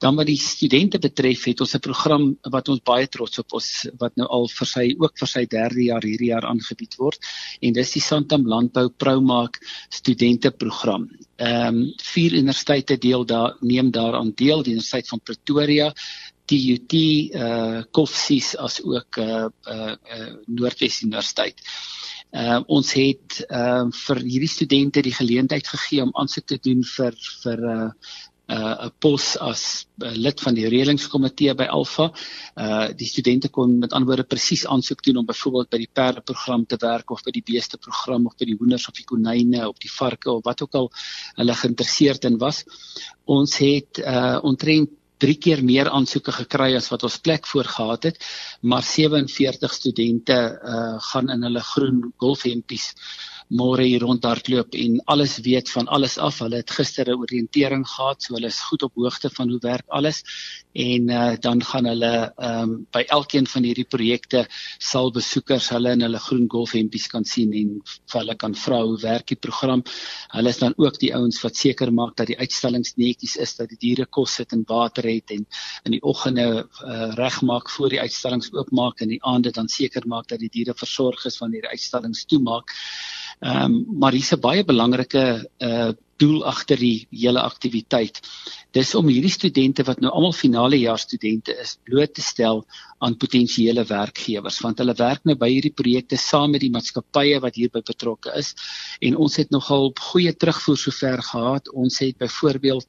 Dan 0.00 0.16
wat 0.16 0.30
die 0.30 0.38
studente 0.40 0.98
betref, 0.98 1.44
het 1.44 1.60
ons 1.60 1.74
'n 1.76 1.84
program 1.84 2.24
wat 2.50 2.68
ons 2.68 2.80
baie 2.80 3.06
trots 3.06 3.38
op 3.38 3.52
ons 3.58 3.68
wat 3.98 4.16
nou 4.16 4.28
al 4.28 4.48
vir 4.48 4.66
sy 4.66 4.86
ook 4.98 5.18
vir 5.18 5.28
sy 5.28 5.44
derde 5.46 5.82
jaar 5.82 6.02
hierdie 6.02 6.32
jaar 6.32 6.46
aangebied 6.48 6.96
word 6.98 7.18
en 7.60 7.72
dis 7.72 7.92
die 7.92 8.00
Santam 8.00 8.46
Landbou 8.46 8.88
Proumaak 8.88 9.60
studente 9.90 10.50
program. 10.50 11.08
Ehm 11.36 11.66
um, 11.68 11.92
vier 12.02 12.32
universiteite 12.32 12.96
deel 12.96 13.24
daar 13.24 13.56
neem 13.60 13.90
daaraan 13.90 14.32
deel, 14.34 14.62
die 14.62 14.72
Universiteit 14.72 15.08
van 15.08 15.20
Pretoria, 15.20 15.92
TUT, 16.50 16.92
eh 16.92 17.40
uh, 17.40 17.82
Koffsies 17.92 18.56
as 18.56 18.80
ook 18.82 19.16
eh 19.16 19.26
uh, 19.26 19.46
eh 19.64 20.20
uh, 20.20 20.34
Noordwes 20.46 21.02
Universiteit. 21.02 21.60
Uh, 22.30 22.60
ons 22.70 22.92
het 22.94 23.40
uh, 23.50 23.88
vir 24.06 24.20
hierdie 24.22 24.50
studente 24.50 25.02
die 25.02 25.14
geleentheid 25.14 25.66
gegee 25.66 26.02
om 26.04 26.12
aansoek 26.14 26.46
te 26.46 26.58
doen 26.62 26.84
vir 26.86 27.16
vir 27.42 27.58
'n 27.58 27.70
uh, 27.74 27.90
'n 28.50 28.86
uh, 28.86 28.88
pos 28.98 29.36
as 29.38 29.86
uh, 30.02 30.10
lid 30.18 30.40
van 30.42 30.56
die 30.56 30.66
reëlingskomitee 30.72 31.54
by 31.54 31.68
Alfa. 31.70 32.08
Uh 32.58 32.88
die 33.00 33.06
studente 33.06 33.48
kon 33.48 33.78
met 33.78 33.92
ander 33.92 34.10
woorde 34.10 34.26
presies 34.26 34.66
aansoek 34.66 35.04
doen 35.06 35.20
om 35.20 35.26
byvoorbeeld 35.26 35.70
by 35.70 35.80
die 35.84 35.92
perdeprogram 36.00 36.66
te 36.66 36.78
werk 36.82 37.10
of 37.14 37.22
by 37.22 37.34
die 37.36 37.44
beesteprogram 37.46 38.26
of 38.26 38.36
by 38.40 38.48
die 38.50 38.56
hoenders 38.58 38.88
of 38.90 38.98
die 38.98 39.06
konyne 39.06 39.68
of 39.68 39.78
die 39.78 39.92
varke 39.92 40.32
of 40.32 40.42
wat 40.44 40.62
ook 40.66 40.74
al 40.74 40.90
hulle 41.38 41.58
geïnteresseerd 41.62 42.26
in 42.30 42.38
was. 42.42 42.64
Ons 43.24 43.58
het 43.62 44.02
uh 44.02 44.38
ontrent 44.42 44.90
drie 45.20 45.36
keer 45.38 45.62
meer 45.64 45.90
aansoeke 45.92 46.32
gekry 46.32 46.72
as 46.78 46.88
wat 46.92 47.04
ons 47.08 47.18
plek 47.22 47.46
voor 47.46 47.68
gehad 47.68 48.08
het, 48.08 48.24
maar 48.60 48.82
47 48.86 49.74
studente 49.74 50.38
uh 50.74 50.96
gaan 51.10 51.30
in 51.30 51.42
hulle 51.48 51.62
groen 51.72 52.00
golfhempies 52.16 52.92
môre 53.50 53.82
hier 53.82 54.04
rondhardloop 54.04 54.74
en 54.78 55.00
alles 55.10 55.38
weet 55.42 55.70
van 55.70 55.88
alles 55.90 56.18
af. 56.18 56.38
Hulle 56.38 56.62
het 56.62 56.70
gister 56.70 57.08
'n 57.10 57.18
oriëntering 57.18 57.84
gehad, 57.86 58.22
so 58.22 58.34
hulle 58.34 58.46
is 58.46 58.60
goed 58.60 58.82
op 58.82 58.94
hoogte 58.94 59.30
van 59.30 59.50
hoe 59.50 59.58
werk 59.60 59.86
alles. 59.88 60.22
En 60.72 61.10
uh, 61.10 61.34
dan 61.40 61.62
gaan 61.64 61.84
hulle 61.84 62.32
ehm 62.36 62.62
um, 62.62 62.86
by 62.92 63.02
elkeen 63.08 63.46
van 63.46 63.62
hierdie 63.62 63.84
projekte 63.84 64.46
sal 64.78 65.10
besoekers 65.10 65.68
hulle 65.68 65.90
in 65.90 66.00
hulle 66.00 66.18
groen 66.18 66.46
golfhempies 66.48 67.08
kan 67.10 67.24
sien 67.24 67.52
en 67.52 67.82
hulle 68.12 68.36
kan 68.36 68.54
vra 68.54 68.82
hoe 68.82 69.00
werk 69.02 69.26
die 69.26 69.36
program. 69.36 69.82
Hulle 70.28 70.48
is 70.48 70.58
dan 70.58 70.74
ook 70.76 70.98
die 70.98 71.14
ouens 71.14 71.42
wat 71.42 71.56
seker 71.56 71.92
maak 71.92 72.16
dat 72.16 72.26
die 72.26 72.38
uitstallings 72.38 72.94
netjies 72.96 73.36
is, 73.36 73.56
dat 73.56 73.68
die 73.68 73.78
diere 73.78 74.06
kos 74.06 74.36
het 74.38 74.52
en 74.52 74.62
water 74.66 75.02
het 75.10 75.30
en 75.30 75.46
in 75.84 75.90
die 75.90 76.02
oggende 76.02 76.68
uh, 76.84 77.12
regmaak 77.18 77.70
voor 77.70 77.88
die 77.88 78.00
uitstallings 78.00 78.52
oopmaak 78.52 79.00
en 79.00 79.08
die 79.08 79.22
aande 79.24 79.50
dan 79.50 79.68
seker 79.68 80.06
maak 80.06 80.28
dat 80.28 80.38
die 80.38 80.52
diere 80.52 80.74
versorg 80.74 81.24
is 81.26 81.38
wanneer 81.38 81.66
die 81.66 81.74
uitstallings 81.74 82.24
toemaak. 82.24 82.70
Ehm 83.40 83.64
um, 83.64 83.86
maar 83.98 84.12
hier's 84.12 84.32
'n 84.36 84.40
baie 84.40 84.64
belangrike 84.64 85.48
uh 85.58 85.92
doel 86.20 86.44
agter 86.44 86.76
die 86.76 87.06
hele 87.10 87.40
aktiwiteit. 87.40 88.20
Dis 88.76 88.92
om 88.98 89.08
hierdie 89.08 89.32
studente 89.32 89.84
wat 89.88 90.02
nou 90.04 90.12
almal 90.12 90.34
finale 90.36 90.76
jaar 90.76 91.00
studente 91.00 91.54
is, 91.62 91.78
bloot 91.88 92.12
te 92.14 92.22
stel 92.22 92.60
aan 92.98 93.16
potensiële 93.16 93.86
werkgewers 93.88 94.60
want 94.60 94.82
hulle 94.82 94.94
werk 94.98 95.24
nou 95.24 95.36
by 95.40 95.48
hierdie 95.48 95.72
projekte 95.72 96.18
saam 96.20 96.52
met 96.52 96.60
die 96.60 96.70
maatskappye 96.74 97.40
wat 97.40 97.56
hierby 97.56 97.80
betrokke 97.80 98.34
is 98.36 98.52
en 99.00 99.16
ons 99.16 99.40
het 99.40 99.50
nogal 99.50 99.90
goeie 100.12 100.32
terugvoer 100.36 100.76
sover 100.84 101.24
gehad. 101.32 101.72
Ons 101.72 102.00
het 102.04 102.18
byvoorbeeld 102.20 102.86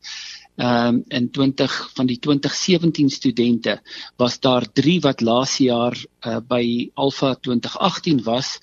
ehm 0.60 0.96
um, 0.96 1.04
in 1.08 1.32
20 1.32 1.76
van 1.96 2.06
die 2.06 2.20
2017 2.20 3.10
studente 3.10 3.80
was 4.20 4.40
daar 4.40 4.68
3 4.68 5.00
wat 5.08 5.22
laas 5.22 5.58
jaar 5.64 5.96
uh, 5.96 6.40
by 6.44 6.92
Alpha 6.94 7.36
2018 7.36 8.24
was 8.28 8.58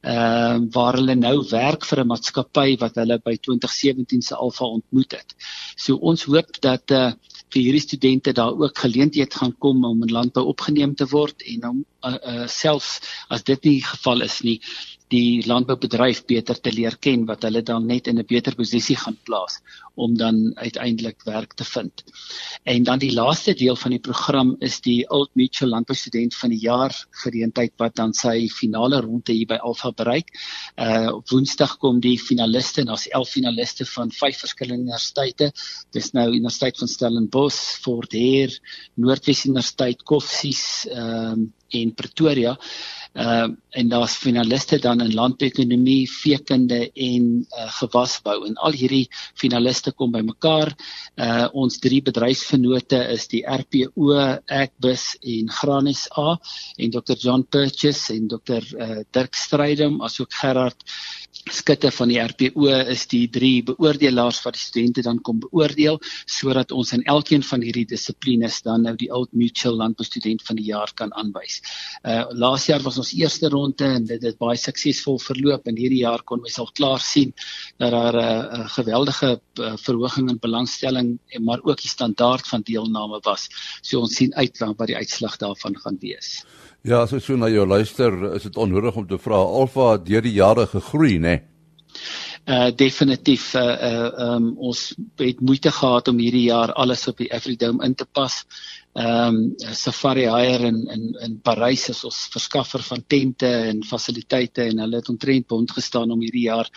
ehm 0.00 0.62
uh, 0.62 0.68
waar 0.74 0.94
hulle 0.94 1.14
nou 1.14 1.36
werk 1.50 1.84
vir 1.84 2.00
'n 2.04 2.10
maatskappy 2.12 2.76
wat 2.82 2.94
hulle 3.00 3.18
by 3.18 3.34
2017 3.36 4.22
se 4.22 4.34
Alfa 4.34 4.64
ontmoet 4.64 5.12
het. 5.12 5.34
So 5.76 5.96
ons 5.96 6.24
hoop 6.24 6.60
dat 6.60 6.90
eh 6.90 7.06
uh, 7.06 7.12
vir 7.52 7.62
hierdie 7.62 7.80
studente 7.80 8.32
daar 8.32 8.52
ook 8.52 8.78
geleenthede 8.78 9.36
gaan 9.36 9.54
kom 9.58 9.84
om 9.84 10.02
in 10.02 10.12
landbou 10.12 10.44
opgeneem 10.46 10.94
te 10.94 11.06
word 11.06 11.42
en 11.42 11.68
om 11.68 11.84
uh, 12.06 12.14
uh, 12.14 12.46
selfs 12.46 13.00
as 13.28 13.42
dit 13.42 13.64
nie 13.64 13.78
geval 13.84 14.20
is 14.26 14.40
nie 14.44 14.60
die 15.12 15.42
landboubedryf 15.46 16.24
beter 16.28 16.58
te 16.60 16.72
leer 16.72 16.96
ken 17.00 17.24
wat 17.28 17.44
hulle 17.46 17.62
dan 17.62 17.86
net 17.86 18.08
in 18.08 18.18
'n 18.18 18.26
beter 18.26 18.54
posisie 18.54 18.96
gaan 18.96 19.16
plaas 19.24 19.60
om 19.94 20.16
dan 20.16 20.52
uiteindelik 20.54 21.22
werk 21.24 21.54
te 21.54 21.64
vind. 21.64 22.04
En 22.62 22.82
dan 22.82 22.98
die 22.98 23.12
laaste 23.12 23.54
deel 23.54 23.76
van 23.76 23.90
die 23.90 24.00
program 24.00 24.56
is 24.60 24.80
die 24.80 25.08
Old 25.10 25.30
Mutual 25.34 25.70
Landbou 25.70 25.96
Student 25.96 26.34
van 26.34 26.50
die 26.50 26.60
jaar 26.60 26.94
geleentheid 27.10 27.72
wat 27.76 27.96
dan 27.96 28.12
sy 28.14 28.48
finale 28.48 29.00
ronde 29.00 29.32
hier 29.32 29.46
by 29.46 29.58
Alpha 29.58 29.90
bereik. 29.90 30.30
Uh 30.76 31.08
op 31.18 31.28
Woensdag 31.30 31.76
kom 31.78 32.00
die 32.00 32.18
finaliste 32.18 32.80
en 32.80 32.86
daar's 32.86 33.08
11 33.08 33.28
finaliste 33.28 33.84
van 33.84 34.10
vyf 34.10 34.38
verskillende 34.38 34.82
universiteite. 34.82 35.52
Dis 35.90 36.12
nou 36.12 36.28
Universiteit 36.28 36.78
van 36.78 36.88
Stellenbosch, 36.88 37.80
Fort 37.82 38.12
Hare, 38.12 38.58
Noordwes 38.94 39.44
Universiteit, 39.44 40.02
Koffsies 40.02 40.86
ehm 40.86 41.32
um, 41.32 41.52
en 41.74 41.94
Pretoria. 41.94 42.56
Ehm 43.18 43.50
uh, 43.50 43.56
en 43.78 43.88
daar's 43.88 44.14
finaliste 44.16 44.78
dan 44.78 45.00
in 45.00 45.14
landekonomie, 45.14 46.08
veekunde 46.10 46.90
en 46.92 47.24
uh, 47.40 47.66
gewasbou 47.78 48.46
en 48.46 48.56
al 48.56 48.72
hierdie 48.72 49.08
finaliste 49.38 49.92
kom 49.92 50.12
bymekaar. 50.12 50.72
Uh 51.16 51.46
ons 51.52 51.78
drie 51.78 52.00
bedryfsvennote 52.02 52.98
is 53.14 53.28
die 53.28 53.42
RPO, 53.46 54.14
Agbus 54.46 55.16
en 55.22 55.50
Granis 55.50 56.08
A 56.16 56.38
en 56.76 56.90
Dr 56.90 57.16
John 57.20 57.44
Purchase 57.44 58.14
en 58.14 58.28
Dr 58.28 58.64
uh, 58.78 59.00
Dirk 59.10 59.34
Strydom 59.34 60.00
asook 60.02 60.32
Gerard 60.40 60.84
skutte 61.54 61.90
van 61.94 62.10
die 62.10 62.18
RPO 62.20 62.68
is 62.92 63.06
die 63.10 63.26
drie 63.32 63.62
beoordelaars 63.66 64.40
wat 64.44 64.56
die 64.56 64.62
studente 64.62 65.02
dan 65.06 65.20
kom 65.24 65.40
beoordeel 65.42 65.98
sodat 66.26 66.72
ons 66.72 66.92
in 66.96 67.04
elkeen 67.04 67.44
van 67.46 67.64
hierdie 67.64 67.86
dissiplines 67.88 68.60
dan 68.66 68.86
nou 68.86 68.94
die 68.98 69.10
Old 69.14 69.32
Mutual 69.32 69.78
landboustudent 69.80 70.44
van 70.46 70.58
die 70.60 70.68
jaar 70.70 70.92
kan 70.94 71.12
aanwys. 71.12 71.60
Uh 72.04 72.26
laas 72.38 72.66
jaar 72.68 72.84
was 72.84 72.98
ons 72.98 73.14
eerste 73.16 73.48
ronde 73.52 73.86
en 73.86 74.06
dit 74.06 74.22
het 74.22 74.38
baie 74.38 74.58
suksesvol 74.58 75.18
verloop 75.22 75.66
en 75.68 75.78
hierdie 75.78 76.02
jaar 76.04 76.22
kon 76.22 76.44
ons 76.44 76.58
al 76.58 76.70
klaar 76.74 77.02
sien 77.02 77.34
dat 77.78 77.92
daar 77.92 78.16
'n 78.16 78.24
uh, 78.24 78.60
uh, 78.60 78.68
geweldige 78.76 79.40
uh, 79.60 79.74
verhoging 79.76 80.30
in 80.30 80.38
belangstelling 80.38 81.18
en 81.28 81.44
maar 81.44 81.60
ook 81.62 81.80
die 81.80 81.90
standaard 81.90 82.46
van 82.48 82.62
deelname 82.62 83.20
was. 83.24 83.48
So 83.82 84.00
ons 84.00 84.14
sien 84.14 84.34
uit 84.34 84.58
wat 84.58 84.86
die 84.86 84.96
uitslag 84.96 85.36
daarvan 85.36 85.76
gaan 85.78 85.98
wees. 86.00 86.44
Ja, 86.86 87.02
as 87.02 87.12
ek 87.12 87.24
so 87.24 87.36
na 87.36 87.48
jou 87.50 87.66
luister, 87.66 88.14
is 88.36 88.46
dit 88.46 88.56
onnodig 88.56 88.96
om 88.96 89.06
te 89.06 89.18
vra 89.18 89.38
Alfa 89.42 89.96
deur 89.98 90.22
die 90.22 90.36
jare 90.38 90.66
gegroei, 90.70 91.18
né? 91.18 91.38
Nee? 91.38 91.46
Uh 92.48 92.70
definitief 92.72 93.54
uh 93.54 93.76
uh 93.88 94.12
um, 94.24 94.44
ons 94.56 94.94
het 95.20 95.40
moeite 95.44 95.68
gehad 95.68 96.08
om 96.08 96.20
hierdie 96.22 96.46
jaar 96.46 96.72
alles 96.72 97.04
op 97.10 97.18
die 97.20 97.28
Afridome 97.34 97.84
in 97.84 97.94
te 97.94 98.06
pas. 98.06 98.38
Um 98.96 99.52
Safari 99.58 100.24
Hire 100.24 100.70
in 100.70 100.78
in 100.94 101.02
in 101.26 101.34
Parys 101.44 101.88
is 101.92 102.00
ons 102.08 102.22
verskaffer 102.32 102.80
van 102.86 103.04
tente 103.06 103.50
en 103.68 103.84
fasiliteite 103.84 104.64
en 104.64 104.80
hulle 104.80 105.02
het 105.02 105.12
omtrent 105.12 105.46
bond 105.46 105.76
gestaan 105.76 106.10
om 106.10 106.24
hierdie 106.24 106.46
jaar 106.46 106.70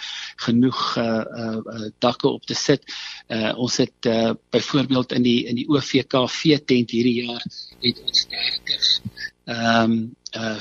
genoeg 0.44 0.82
uh 0.98 1.08
uh, 1.44 1.56
uh 1.78 1.90
dakke 2.00 2.28
op 2.28 2.44
te 2.46 2.58
sit. 2.66 2.84
Uh 3.30 3.54
ons 3.56 3.78
het 3.78 4.12
uh 4.12 4.34
byvoorbeeld 4.52 5.12
in 5.12 5.24
die 5.24 5.40
in 5.46 5.56
die 5.56 5.70
OVK 5.70 6.26
vee 6.28 6.60
tent 6.60 6.92
hierdie 6.92 7.22
jaar 7.24 7.48
het 7.80 8.04
ons 8.04 8.28
30 8.28 8.92
ehm 9.52 9.92
um, 9.92 10.00
uh 10.40 10.60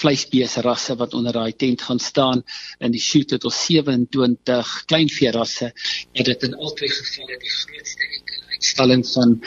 vleisbeeste 0.00 0.62
rasse 0.64 0.94
wat 0.96 1.14
onder 1.14 1.34
daai 1.36 1.52
tent 1.52 1.82
gaan 1.84 1.98
staan 2.00 2.42
in 2.78 2.92
die 2.94 3.02
shoot 3.04 3.34
het 3.36 3.44
ons 3.44 3.58
27 3.66 4.70
kleinvee 4.88 5.32
rasse 5.36 5.68
en 6.12 6.24
dit 6.24 6.46
in 6.48 6.54
albei 6.54 6.88
gevalle 6.88 7.36
die 7.42 7.52
grootste 7.56 8.10
uitstalling 8.60 9.04
van 9.06 9.38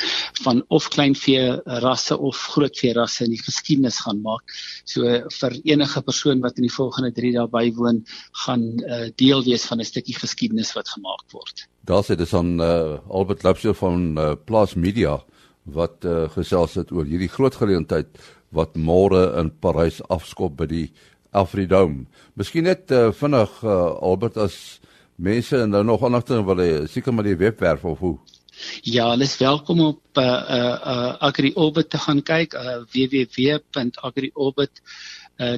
van 0.44 0.64
of 0.68 0.88
kleinvee 0.88 1.62
rasse 1.86 2.18
of 2.18 2.38
grootvee 2.56 2.94
rasse 2.94 3.24
in 3.26 3.34
die 3.36 3.42
geskiedenis 3.42 4.00
gaan 4.06 4.22
maak. 4.22 4.44
So 4.86 5.02
vir 5.40 5.58
enige 5.64 6.02
persoon 6.02 6.42
wat 6.42 6.58
in 6.58 6.68
die 6.68 6.74
volgende 6.74 7.12
3 7.14 7.34
dae 7.38 7.48
bywoon, 7.48 8.04
gaan 8.46 8.64
uh, 8.82 9.10
deel 9.16 9.44
wees 9.44 9.66
van 9.70 9.80
'n 9.80 9.86
stukkie 9.86 10.18
geskiedenis 10.18 10.74
wat 10.74 10.90
gemaak 10.90 11.26
word. 11.32 11.68
Daar 11.86 12.04
sê 12.04 12.16
dit 12.16 12.34
aan 12.34 12.60
uh, 12.60 13.00
Albert 13.10 13.44
Lapse 13.44 13.74
van 13.74 14.18
uh, 14.18 14.34
Plaas 14.46 14.74
Media 14.74 15.22
wat 15.64 16.04
uh, 16.06 16.30
gesels 16.30 16.76
het 16.76 16.92
oor 16.92 17.06
hierdie 17.06 17.32
groot 17.32 17.56
geleentheid 17.56 18.08
wat 18.54 18.78
môre 18.78 19.34
in 19.42 19.50
Parys 19.62 20.02
afskop 20.14 20.58
by 20.62 20.68
die 20.70 20.88
Afridome. 21.34 22.06
Miskien 22.38 22.64
net 22.70 22.92
uh, 22.94 23.10
vinnig 23.18 23.50
uh, 23.66 23.98
Albert 24.02 24.38
as 24.38 24.80
mense 25.16 25.66
nou 25.70 25.84
nog 25.86 26.04
aanigting 26.06 26.46
wil 26.46 26.58
hê, 26.62 26.88
seker 26.90 27.14
maar 27.14 27.28
die 27.28 27.40
webwerf 27.40 27.86
of 27.86 28.00
hoe. 28.00 28.18
Ja, 28.86 29.04
alles 29.16 29.38
welkom 29.42 29.80
op 29.82 30.02
uh, 30.22 30.24
uh, 30.24 30.78
uh, 30.94 31.14
AgriOrbit 31.26 31.90
te 31.90 31.98
gaan 31.98 32.22
kyk, 32.22 32.54
uh, 32.54 32.86
www.agriorbit.com. 32.94 34.82
Uh, 35.40 35.58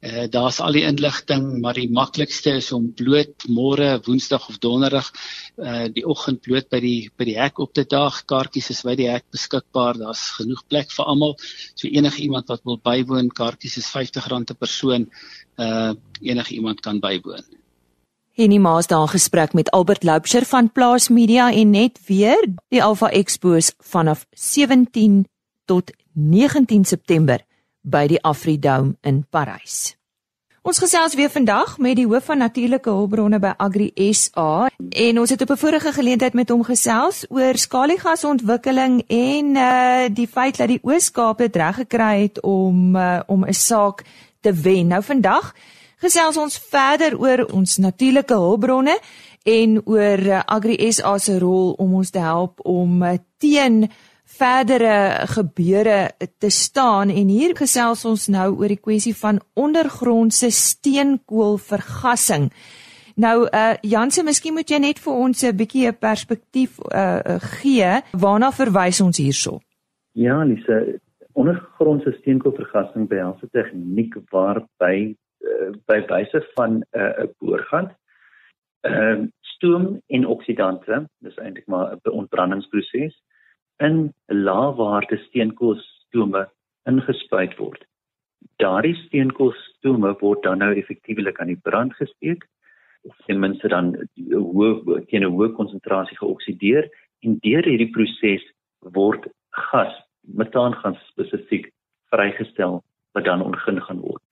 Uh, 0.00 0.26
daar's 0.30 0.60
al 0.60 0.76
die 0.76 0.84
inligting, 0.84 1.60
maar 1.60 1.74
die 1.74 1.88
maklikste 1.90 2.58
is 2.60 2.68
om 2.72 2.90
bloot 2.94 3.46
môre, 3.48 3.96
Woensdag 4.04 4.44
of 4.50 4.58
Donderdag 4.60 5.08
uh 5.56 5.86
die 5.88 6.04
oggend 6.04 6.42
bloot 6.44 6.68
by 6.68 6.80
die 6.84 7.08
by 7.16 7.24
die 7.24 7.38
hek 7.38 7.58
op 7.64 7.72
te 7.72 7.86
daag. 7.88 8.20
Kaartjies 8.28 8.68
is 8.74 8.82
by 8.84 8.94
die 8.94 9.08
hek 9.08 9.24
beskikbaar. 9.32 9.96
Daar's 9.96 10.28
genoeg 10.36 10.60
plek 10.68 10.92
vir 10.92 11.08
almal. 11.08 11.32
So 11.74 11.88
enige 11.88 12.22
iemand 12.22 12.52
wat 12.52 12.62
wil 12.68 12.76
bywoon, 12.76 13.32
kaartjies 13.32 13.78
is 13.80 13.88
R50 13.88 14.52
per 14.52 14.60
persoon. 14.60 15.08
Uh 15.56 15.96
enige 16.20 16.54
iemand 16.60 16.84
kan 16.84 17.00
bywoon. 17.00 17.48
Henny 18.36 18.58
Maas 18.60 18.86
daar 18.86 19.08
gesprek 19.08 19.56
met 19.56 19.70
Albert 19.70 20.04
Loubser 20.04 20.44
van 20.44 20.72
Plaas 20.72 21.08
Media 21.08 21.48
en 21.52 21.70
net 21.70 21.98
weer 22.06 22.44
die 22.68 22.82
Alpha 22.82 23.08
Expos 23.08 23.72
vanaf 23.78 24.26
17 24.30 25.24
tot 25.64 25.90
19 26.12 26.84
September 26.84 27.45
by 27.86 28.06
die 28.10 28.18
Afridome 28.22 28.96
in 29.06 29.22
Parys. 29.30 29.94
Ons 30.66 30.80
gesels 30.82 31.14
weer 31.14 31.30
vandag 31.30 31.76
met 31.78 31.94
die 31.94 32.08
hoof 32.10 32.24
van 32.26 32.40
natuurlike 32.42 32.90
hulpbronne 32.90 33.38
by 33.38 33.52
Agri 33.62 33.92
SA 34.10 34.66
en 34.98 35.20
ons 35.22 35.30
het 35.30 35.42
op 35.44 35.50
'n 35.54 35.62
vorige 35.62 35.92
geleentheid 35.92 36.34
met 36.34 36.48
hom 36.50 36.64
gesels 36.66 37.24
oor 37.30 37.54
skaliegasontwikkeling 37.54 39.04
en 39.06 39.56
uh 39.56 40.08
die 40.10 40.26
feit 40.26 40.56
dat 40.56 40.68
die 40.68 40.80
Oos-Kaap 40.82 41.38
dit 41.38 41.56
reg 41.56 41.74
gekry 41.74 42.22
het 42.22 42.40
om 42.42 42.96
uh, 42.96 43.20
om 43.26 43.44
'n 43.44 43.54
saak 43.54 44.02
te 44.40 44.52
wen. 44.52 44.86
Nou 44.86 45.02
vandag 45.02 45.54
gesels 45.96 46.36
ons 46.36 46.58
verder 46.58 47.18
oor 47.18 47.46
ons 47.52 47.76
natuurlike 47.76 48.34
hulpbronne 48.34 48.98
en 49.42 49.80
oor 49.84 50.18
uh, 50.18 50.40
Agri 50.44 50.92
SA 50.92 51.18
se 51.18 51.38
rol 51.38 51.72
om 51.78 51.94
ons 51.94 52.10
te 52.10 52.18
help 52.18 52.60
om 52.66 53.02
uh, 53.02 53.12
teen 53.38 53.90
verdere 54.26 55.26
gebeure 55.30 56.10
te 56.38 56.50
staan 56.50 57.10
en 57.10 57.28
hier 57.28 57.54
gesels 57.56 58.04
ons 58.04 58.26
nou 58.28 58.48
oor 58.58 58.68
die 58.68 58.82
kwessie 58.82 59.14
van 59.14 59.38
ondergrondse 59.54 60.50
steenkoolvergassing. 60.50 62.50
Nou 63.16 63.46
uh 63.46 63.74
Janse, 63.80 64.22
miskien 64.22 64.54
moet 64.54 64.68
jy 64.68 64.80
net 64.82 64.98
vir 65.00 65.14
ons 65.14 65.44
'n 65.44 65.56
bietjie 65.56 65.88
'n 65.88 65.96
perspektief 65.96 66.78
uh 66.92 67.38
gee 67.60 68.02
waarna 68.12 68.50
verwys 68.52 69.00
ons 69.00 69.16
hierso. 69.16 69.60
Ja, 70.12 70.44
Lise, 70.44 71.00
ondergrondse 71.32 72.12
steenkoolvergassing 72.18 73.08
behels 73.08 73.40
'n 73.42 73.48
tegniek 73.52 74.14
waarby 74.30 75.16
uh, 75.40 75.72
by 75.86 76.04
wyse 76.08 76.40
van 76.54 76.76
'n 76.76 76.84
uh, 76.92 77.24
boorgat. 77.38 77.94
Ehm 78.80 79.22
uh, 79.22 79.28
stoom 79.40 80.02
en 80.06 80.26
oksidante, 80.26 81.08
dis 81.18 81.36
eintlik 81.36 81.66
maar 81.66 81.94
'n 81.94 82.10
ontbrandingsproses 82.10 83.14
in 83.78 84.14
laagwaarde 84.26 85.18
steenkoolstome 85.26 86.46
ingespuit 86.88 87.56
word. 87.58 87.84
Daardie 88.62 88.94
steenkoolstome 89.06 90.14
word 90.20 90.42
dan 90.42 90.62
nou 90.64 90.72
effektiewelik 90.74 91.40
aan 91.40 91.52
die 91.52 91.62
brand 91.68 91.94
gesteek 92.00 92.46
of 93.06 93.16
ten 93.26 93.40
minste 93.40 93.68
dan 93.68 93.94
hoë 94.32 95.02
teen 95.10 95.24
'n 95.24 95.32
hoë 95.32 95.52
konsentrasie 95.58 96.16
geoksideer 96.16 96.88
en 97.22 97.38
deur 97.42 97.64
hierdie 97.64 97.92
proses 97.92 98.44
word 98.80 99.26
gas, 99.50 99.94
metaangas 100.22 100.98
spesifiek 101.12 101.72
vrygestel 102.10 102.82
wat 103.14 103.24
dan 103.24 103.42
ontgin 103.42 103.80
gaan 103.82 104.00
word. 104.00 104.22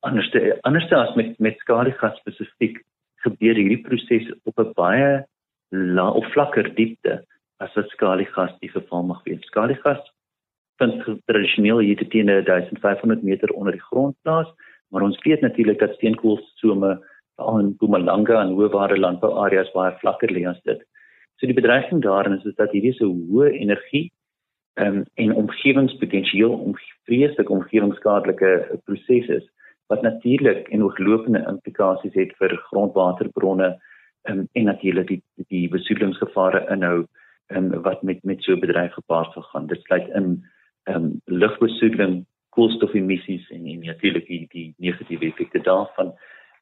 Anderste 0.00 0.58
anderste 0.62 0.96
as 0.96 1.14
met 1.16 1.38
met 1.38 1.58
skaliegas 1.58 2.18
spesifiek 2.20 2.84
gebeur 3.24 3.54
hierdie 3.54 3.82
proses 3.82 4.28
op 4.44 4.58
'n 4.58 4.72
baie 4.74 5.24
lae 5.70 6.12
of 6.20 6.32
vlakker 6.32 6.74
diepte 6.74 7.24
as 7.64 7.74
wat 7.74 7.88
skaliegas 7.94 8.52
die 8.60 8.70
geval 8.70 9.06
mag 9.08 9.22
wees. 9.24 9.42
Skaliegas 9.50 10.02
vind 10.80 11.04
tradisioneel 11.24 11.78
hier 11.84 12.08
teen 12.12 12.28
1500 12.28 13.22
meter 13.22 13.52
onder 13.56 13.72
die 13.72 13.86
grond 13.90 14.16
plaas, 14.22 14.48
maar 14.92 15.02
ons 15.02 15.20
weet 15.24 15.40
natuurlik 15.40 15.78
dat 15.78 15.94
steenkoolsome 15.94 16.98
veral 17.36 17.58
in 17.58 17.72
Mpumalanga 17.74 18.40
en 18.40 18.54
hoëwaarde 18.56 18.98
landbouareas 18.98 19.72
baie 19.74 19.96
vlakker 20.00 20.32
lê 20.32 20.44
as 20.48 20.60
dit. 20.64 20.80
So 21.36 21.46
die 21.46 21.56
bedreiging 21.56 22.02
daarin 22.02 22.38
is, 22.38 22.44
is 22.44 22.56
dat 22.56 22.72
hierdie 22.72 22.94
so 22.96 23.08
hoë 23.08 23.52
energie 23.60 24.10
um, 24.80 25.04
en 25.14 25.34
omgewingspotensiaal 25.34 26.54
om 26.54 26.76
vreeslik 27.08 27.50
omgewingsskadelike 27.50 28.80
prosesse 28.84 29.42
wat 29.92 30.02
natuurlik 30.02 30.68
en 30.74 30.82
ooglopende 30.82 31.44
implikasies 31.48 32.14
het 32.14 32.32
vir 32.40 32.56
grondwaterbronne 32.70 33.76
um, 34.30 34.46
en 34.52 34.64
natuurlik 34.64 35.08
die 35.12 35.22
die 35.52 35.68
besoedelingsgevare 35.70 36.64
inhou 36.72 37.04
um, 37.48 37.82
wat 37.82 38.02
met 38.02 38.24
met 38.24 38.42
so 38.42 38.52
'n 38.52 38.60
bedryf 38.60 38.92
gepaard 38.92 39.32
gegaan. 39.32 39.66
Dit 39.66 39.82
sluit 39.82 40.08
in 40.08 40.44
ehm 40.82 41.04
um, 41.04 41.20
lugbesoedeling, 41.24 42.26
koolstofemissies 42.48 43.50
en 43.50 43.66
en 43.66 43.80
natuurlik 43.80 44.26
die 44.26 44.46
die 44.48 44.74
negatiewe 44.76 45.24
effekte 45.24 45.60
daarvan 45.60 46.14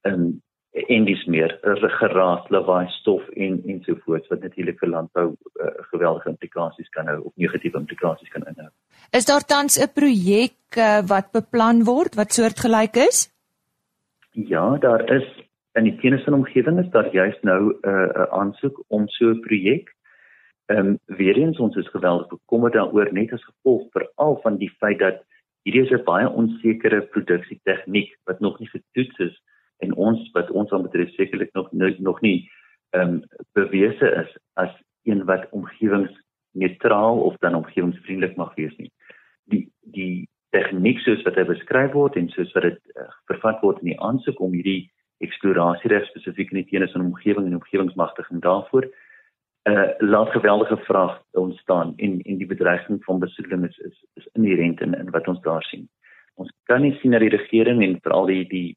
ehm 0.02 0.20
um, 0.20 0.42
en 0.74 1.04
dis 1.04 1.24
meer 1.30 1.58
geraas 2.00 2.48
lawaai 2.48 2.88
stof 2.88 3.28
en 3.28 3.60
ensovoorts 3.66 4.28
wat 4.28 4.42
natuurlik 4.42 4.78
vir 4.78 4.88
landbou 4.88 5.26
uh, 5.30 5.68
geweldige 5.92 6.28
implikasies 6.28 6.88
kan 6.88 7.06
hou 7.06 7.20
of 7.20 7.32
negatiewe 7.36 7.78
implikasies 7.78 8.28
kan 8.28 8.42
inhou. 8.50 8.70
Is 9.12 9.24
daar 9.24 9.46
tans 9.46 9.78
'n 9.78 9.92
projek 9.94 10.58
uh, 10.76 11.00
wat 11.06 11.30
beplan 11.32 11.84
word 11.84 12.14
wat 12.14 12.32
soortgelyk 12.32 12.96
is? 12.96 13.30
Ja, 14.30 14.76
daar 14.78 15.10
is 15.14 15.26
in 15.78 15.84
die 15.84 15.96
kennis 15.96 16.24
van 16.24 16.34
omgewing 16.34 16.78
is 16.78 16.90
daar 16.90 17.12
juist 17.14 17.42
nou 17.42 17.60
'n 17.70 17.88
uh, 17.88 18.26
aansoek 18.30 18.82
om 18.88 19.08
so 19.08 19.30
'n 19.30 19.40
projek 19.40 19.93
Ehm 20.66 20.86
um, 20.86 20.98
weer 21.06 21.36
eens 21.36 21.58
ons 21.58 21.76
is 21.76 21.88
geweldig 21.88 22.28
bekommerd 22.28 22.72
daaroor 22.72 23.12
net 23.12 23.32
as 23.32 23.44
gevolg 23.44 23.88
veral 23.92 24.38
van 24.42 24.56
die 24.56 24.70
feit 24.80 24.98
dat 24.98 25.24
hierdie 25.62 25.82
is 25.82 25.92
'n 25.92 26.04
baie 26.04 26.28
onsekere 26.28 27.02
produksie 27.12 27.60
tegniek 27.62 28.16
wat 28.24 28.40
nog 28.40 28.58
nie 28.58 28.68
getoets 28.68 29.18
is 29.18 29.42
en 29.78 29.94
ons 29.94 30.30
wat 30.32 30.50
ons 30.50 30.72
aan 30.72 30.82
betref 30.82 31.10
sekerlik 31.10 31.52
nog 31.52 31.72
nog 31.98 32.20
nie 32.20 32.50
ehm 32.90 33.08
um, 33.08 33.22
bewese 33.52 34.08
is 34.22 34.36
as 34.54 34.72
een 35.04 35.24
wat 35.24 35.50
omgewingsneutraal 35.50 37.20
of 37.20 37.36
dan 37.38 37.54
omgewingsvriendelik 37.54 38.36
mag 38.36 38.54
wees 38.54 38.76
nie. 38.76 38.92
Die 39.44 39.68
die 39.80 40.28
tegniek 40.50 40.98
soos 40.98 41.22
wat 41.22 41.34
hy 41.34 41.44
beskryf 41.44 41.92
word 41.92 42.16
en 42.16 42.28
soos 42.28 42.52
wat 42.52 42.62
dit 42.62 42.80
uh, 42.96 43.08
vervat 43.26 43.60
word 43.60 43.78
in 43.82 43.92
die 43.92 44.00
aansoek 44.00 44.40
om 44.40 44.52
hierdie 44.52 44.90
eksplorasie 45.18 46.04
spesifiek 46.04 46.52
in 46.52 46.62
die 46.62 46.68
teenoor 46.70 47.00
omgewing 47.00 47.46
en 47.46 47.60
omgewingsmagtiging 47.60 48.40
daarvoor 48.40 48.88
uh 49.64 49.88
laat 49.98 50.30
geweldige 50.30 50.76
vraag 50.76 51.22
ontstaan 51.30 51.92
en 51.96 52.20
en 52.20 52.36
die 52.36 52.46
bedreiging 52.46 53.04
van 53.04 53.18
besoedeling 53.18 53.68
is 53.68 53.78
is, 53.78 54.04
is 54.14 54.28
inherent 54.32 54.80
in 54.80 54.94
in 54.94 55.10
wat 55.10 55.28
ons 55.28 55.40
daar 55.40 55.62
sien. 55.62 55.88
Ons 56.34 56.52
kan 56.62 56.80
nie 56.80 56.98
sien 57.00 57.10
dat 57.10 57.20
die 57.20 57.36
regering 57.36 57.82
en 57.82 57.98
veral 58.02 58.26
die 58.26 58.46
die 58.48 58.76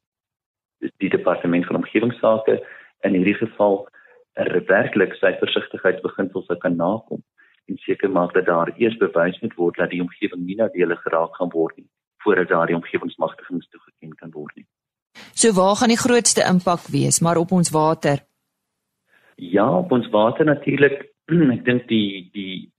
die 0.96 1.10
departement 1.10 1.66
van 1.66 1.76
omgewingsake 1.76 2.66
in 3.00 3.14
hierdie 3.14 3.34
geval 3.34 3.88
'n 4.38 4.64
werklik 4.66 5.14
sy 5.14 5.32
versigtigheidsbeginsels 5.42 6.46
sou 6.46 6.58
kan 6.58 6.76
nakom 6.76 7.22
en 7.68 7.76
seker 7.76 8.10
maak 8.10 8.32
dat 8.34 8.46
daar 8.46 8.72
eers 8.76 8.96
bewys 8.96 9.40
moet 9.40 9.54
word 9.54 9.76
dat 9.76 9.90
die 9.90 10.00
omgewing 10.00 10.44
nie 10.46 10.56
nadelig 10.56 11.02
geraak 11.02 11.34
gaan 11.36 11.50
word 11.52 11.76
nie 11.76 11.88
voordat 12.22 12.48
daardie 12.48 12.76
omgewingsmagtigings 12.76 13.68
toegeken 13.68 14.14
kan 14.20 14.30
word 14.30 14.56
nie. 14.56 14.66
So 15.34 15.52
waar 15.52 15.76
gaan 15.76 15.92
die 15.94 16.04
grootste 16.06 16.42
impak 16.48 16.88
wees 16.96 17.20
maar 17.20 17.36
op 17.36 17.52
ons 17.52 17.70
water? 17.70 18.24
Ja, 19.40 19.78
op 19.78 19.92
ons 19.92 20.08
water 20.10 20.44
natuurlik. 20.44 21.04
Ek 21.54 21.62
dink 21.64 21.86
die 21.88 22.30
die 22.34 22.72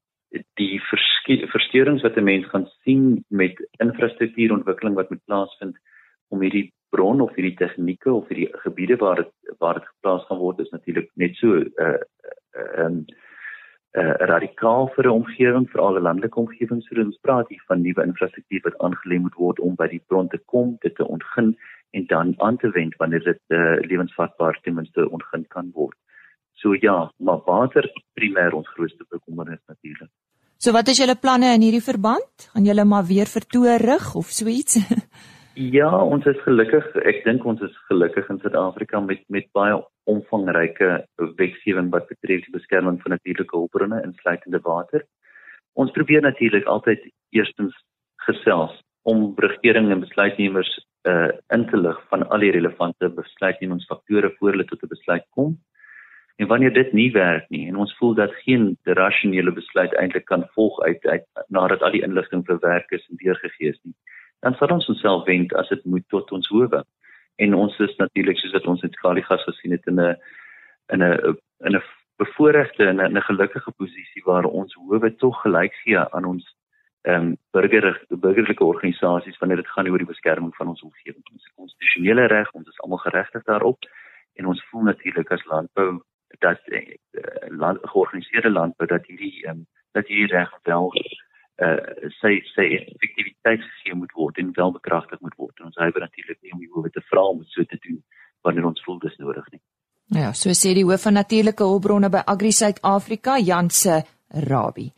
die 0.60 0.82
versteurings 1.50 2.04
wat 2.04 2.18
'n 2.20 2.24
mens 2.24 2.46
gaan 2.52 2.68
sien 2.84 3.24
met 3.28 3.56
infrastruktuurontwikkeling 3.80 4.96
wat 4.96 5.10
moet 5.10 5.24
plaasvind 5.26 5.78
om 6.28 6.42
hierdie 6.42 6.74
bron 6.90 7.22
of 7.22 7.34
hierdie 7.36 7.56
tegnieke 7.56 8.12
of 8.12 8.28
hierdie 8.28 8.50
gebiede 8.66 8.98
waar 8.98 9.16
dit 9.16 9.32
waar 9.58 9.80
dit 9.80 9.88
geplaas 9.88 10.26
gaan 10.28 10.38
word 10.38 10.60
is 10.60 10.70
natuurlik 10.70 11.10
net 11.16 11.36
so 11.36 11.48
'n 11.56 11.72
uh, 11.80 11.96
'n 11.96 12.60
uh, 12.60 12.86
um, 12.86 13.06
uh, 13.98 14.14
radikaal 14.34 14.92
vir 14.96 15.06
'n 15.06 15.18
omgewing, 15.22 15.70
veral 15.70 15.96
'n 15.98 16.08
landelike 16.10 16.40
omgewing. 16.40 16.82
So 16.84 17.02
ons 17.02 17.18
praat 17.22 17.48
hier 17.50 17.64
van 17.68 17.82
nuwe 17.82 18.04
infrastruktuur 18.04 18.62
wat 18.64 18.78
aangelê 18.78 19.20
moet 19.20 19.36
word 19.36 19.60
om 19.60 19.76
by 19.76 19.88
die 19.88 20.04
bron 20.08 20.28
te 20.28 20.42
kom, 20.46 20.78
dit 20.82 20.96
te 20.96 21.08
ontgin 21.08 21.58
en 21.92 22.06
dan 22.06 22.34
aan 22.38 22.58
te 22.58 22.70
wend 22.70 22.96
wanneer 22.96 23.24
dit 23.24 23.42
uh, 23.48 23.80
lewensvatbaar 23.80 24.60
ten 24.62 24.74
minste 24.74 25.10
ontgin 25.10 25.48
kan 25.48 25.72
word. 25.74 25.98
So 26.60 26.76
ja, 26.76 27.10
maar 27.18 27.44
water 27.46 27.88
primêr 28.20 28.56
ons 28.56 28.68
grootste 28.76 29.06
bekommernis 29.10 29.62
natuurlik. 29.68 30.12
So 30.60 30.74
wat 30.76 30.90
is 30.92 31.00
julle 31.00 31.16
planne 31.16 31.54
in 31.56 31.64
hierdie 31.64 31.84
verband? 31.84 32.50
Gaan 32.52 32.66
julle 32.68 32.84
maar 32.86 33.06
weer 33.08 33.30
vertoe 33.32 33.78
rig 33.80 34.08
of 34.20 34.32
so 34.36 34.48
iets? 34.52 34.76
ja, 35.78 35.92
ons 36.04 36.26
is 36.28 36.42
gelukkig, 36.44 36.90
ek 37.08 37.24
dink 37.24 37.46
ons 37.48 37.64
is 37.64 37.78
gelukkig 37.88 38.28
in 38.34 38.42
Suid-Afrika 38.44 39.00
met 39.06 39.24
met 39.32 39.48
baie 39.56 39.78
omvangryke 40.10 40.90
wetgewing 41.40 41.94
wat 41.96 42.12
betref 42.12 42.44
die 42.44 42.58
beskerming 42.58 43.00
van 43.06 43.16
natuurlike 43.16 43.56
hulpbronne 43.56 44.02
insluitende 44.04 44.60
water. 44.68 45.08
Ons 45.80 45.96
probeer 45.96 46.28
natuurlik 46.28 46.68
altyd 46.68 47.08
eerstens 47.32 47.76
gesels 48.28 48.76
om 49.08 49.32
regering 49.40 49.94
en 49.94 50.04
besluitnemers 50.04 50.76
uh 51.08 51.32
in 51.56 51.64
te 51.72 51.78
lig 51.80 52.00
van 52.12 52.28
al 52.36 52.44
die 52.44 52.52
relevante 52.52 53.08
besluitnemingsfaktore 53.16 54.36
voor 54.36 54.52
hulle 54.52 54.68
tot 54.68 54.84
'n 54.84 54.92
besluit 54.92 55.26
kom. 55.30 55.56
En 56.40 56.48
wanneer 56.48 56.74
dit 56.74 56.92
nie 56.96 57.12
werk 57.12 57.50
nie 57.52 57.66
en 57.68 57.76
ons 57.76 57.92
voel 57.98 58.14
dat 58.16 58.36
geen 58.46 58.78
rasionele 58.84 59.52
besluit 59.52 59.96
eintlik 60.00 60.26
kan 60.26 60.46
volg 60.56 60.80
uit, 60.82 61.06
uit 61.06 61.26
nadat 61.48 61.82
al 61.84 61.92
die 61.92 62.04
inligting 62.08 62.46
verwerk 62.48 62.92
is 62.96 63.04
en 63.10 63.20
deurgegee 63.20 63.74
is 63.74 63.80
nie, 63.84 63.96
dan 64.40 64.56
sal 64.56 64.72
ons 64.72 64.88
onsself 64.88 65.26
wend 65.28 65.52
as 65.60 65.68
dit 65.68 65.84
moet 65.86 66.06
tot 66.08 66.32
ons 66.32 66.48
howe. 66.48 66.80
En 67.44 67.56
ons 67.56 67.80
is 67.84 67.96
natuurlik 68.00 68.40
soos 68.40 68.56
wat 68.56 68.70
ons 68.72 68.86
in 68.88 68.96
Kaligas 69.02 69.44
gesien 69.50 69.76
het 69.76 69.92
in 69.92 70.00
'n 70.00 70.16
in 70.96 71.04
'n 71.04 71.36
in 71.68 71.76
'n 71.76 71.84
bevoordeelde 72.24 72.88
en 72.88 73.18
'n 73.18 73.28
gelukkige 73.32 73.72
posisie 73.72 74.24
waar 74.24 74.46
ons 74.46 74.74
howe 74.74 75.16
tog 75.16 75.42
gelyk 75.42 75.74
gee 75.84 75.98
aan 75.98 76.26
ons 76.26 76.56
ehm 77.02 77.16
um, 77.16 77.38
burger 77.52 78.06
burgerlike 78.10 78.64
organisasies 78.64 79.38
wanneer 79.38 79.58
dit 79.58 79.74
gaan 79.74 79.90
oor 79.90 79.98
die 79.98 80.14
beskerming 80.14 80.56
van 80.56 80.68
ons 80.68 80.82
omgewing. 80.82 81.24
Ons 81.32 81.52
konstitusionele 81.56 82.26
reg, 82.28 82.52
ons 82.54 82.68
is 82.68 82.80
almal 82.80 82.98
geregtig 82.98 83.44
daarop 83.44 83.80
en 84.36 84.46
ons 84.46 84.64
voel 84.70 84.84
natuurlik 84.84 85.32
as 85.32 85.46
landbou 85.46 86.00
dat 86.38 86.60
uh, 86.68 86.82
land, 87.50 87.80
georganiseerde 87.82 88.50
landbou 88.50 88.88
dat 88.88 89.06
hierdie 89.06 89.48
um, 89.50 89.66
dat 89.92 90.08
hierdie 90.08 90.36
reg 90.36 90.52
wel 90.64 90.92
uh, 90.96 92.10
sy 92.22 92.40
sy 92.54 92.68
effektiwiteit 92.78 93.62
gegee 93.62 93.96
moet 93.96 94.14
word 94.14 94.38
en 94.38 94.54
wel 94.54 94.72
bekragtig 94.72 95.20
moet 95.20 95.36
word. 95.36 95.60
En 95.60 95.66
ons 95.72 95.82
hyber 95.82 96.06
natuurlik 96.06 96.42
nie 96.42 96.54
om 96.54 96.60
die 96.60 96.72
hoewe 96.72 96.90
te 96.90 97.04
vra 97.10 97.26
om 97.34 97.44
so 97.48 97.64
te 97.64 97.80
doen 97.82 98.00
wanneer 98.42 98.70
ons 98.70 98.84
voel 98.86 99.00
dis 99.00 99.18
nodig 99.18 99.50
nie. 99.52 99.62
Ja, 100.20 100.32
so 100.34 100.54
sê 100.58 100.74
die 100.74 100.86
hoof 100.86 101.04
van 101.06 101.20
natuurlike 101.20 101.66
hulpbronne 101.66 102.10
by 102.10 102.24
Agri 102.26 102.52
Suid-Afrika, 102.56 103.38
Janse 103.38 104.00
Rabie. 104.50 104.94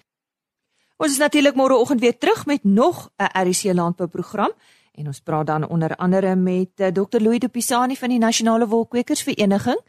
Ons 1.01 1.17
is 1.17 1.19
natuurlik 1.19 1.57
môre 1.57 1.75
oggend 1.81 2.03
weer 2.03 2.15
terug 2.17 2.45
met 2.45 2.63
nog 2.63 3.09
'n 3.17 3.31
RC 3.49 3.73
landbouprogram 3.73 4.51
en 4.93 5.07
ons 5.07 5.19
praat 5.19 5.47
dan 5.47 5.67
onder 5.67 5.95
andere 5.95 6.35
met 6.35 6.69
uh, 6.77 6.87
Dr. 6.87 7.19
Louis 7.19 7.39
de 7.39 7.49
Pisani 7.49 7.95
van 7.95 8.09
die 8.09 8.19
Nasionale 8.19 8.67
Wolkwekersvereniging. 8.67 9.79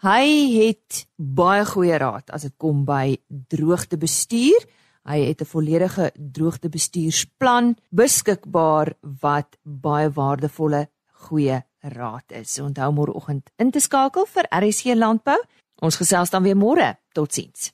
Hy 0.00 0.24
het 0.54 1.02
baie 1.20 1.60
goeie 1.68 1.98
raad 2.00 2.30
as 2.32 2.46
dit 2.46 2.54
kom 2.56 2.86
by 2.88 3.18
droogtebestuur. 3.52 4.62
Hy 5.04 5.18
het 5.28 5.42
'n 5.42 5.44
volledige 5.44 6.10
droogtebestuursplan 6.16 7.76
beskikbaar 7.90 8.94
wat 9.20 9.58
baie 9.62 10.08
waardevolle 10.08 10.88
goeie 11.28 11.64
raad 11.80 12.32
is. 12.32 12.58
Onthou 12.58 12.92
môreoggend 12.92 13.50
in 13.58 13.70
te 13.70 13.80
skakel 13.80 14.26
vir 14.26 14.46
RSC 14.50 14.94
Landbou. 14.94 15.38
Ons 15.82 15.96
gesels 15.96 16.30
dan 16.30 16.42
weer 16.42 16.56
môre. 16.56 16.96
Totsiens. 17.12 17.72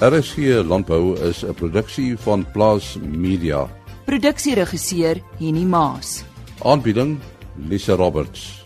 RSC 0.00 0.62
Landbou 0.64 1.16
is 1.28 1.42
'n 1.42 1.54
produksie 1.54 2.16
van 2.18 2.44
Plaas 2.52 2.98
Media 3.00 3.68
Produksieregisseur 4.04 5.22
Henny 5.38 5.64
Maas. 5.64 6.24
Aanbieding 6.62 7.18
Lisa 7.56 7.94
Roberts. 7.94 8.65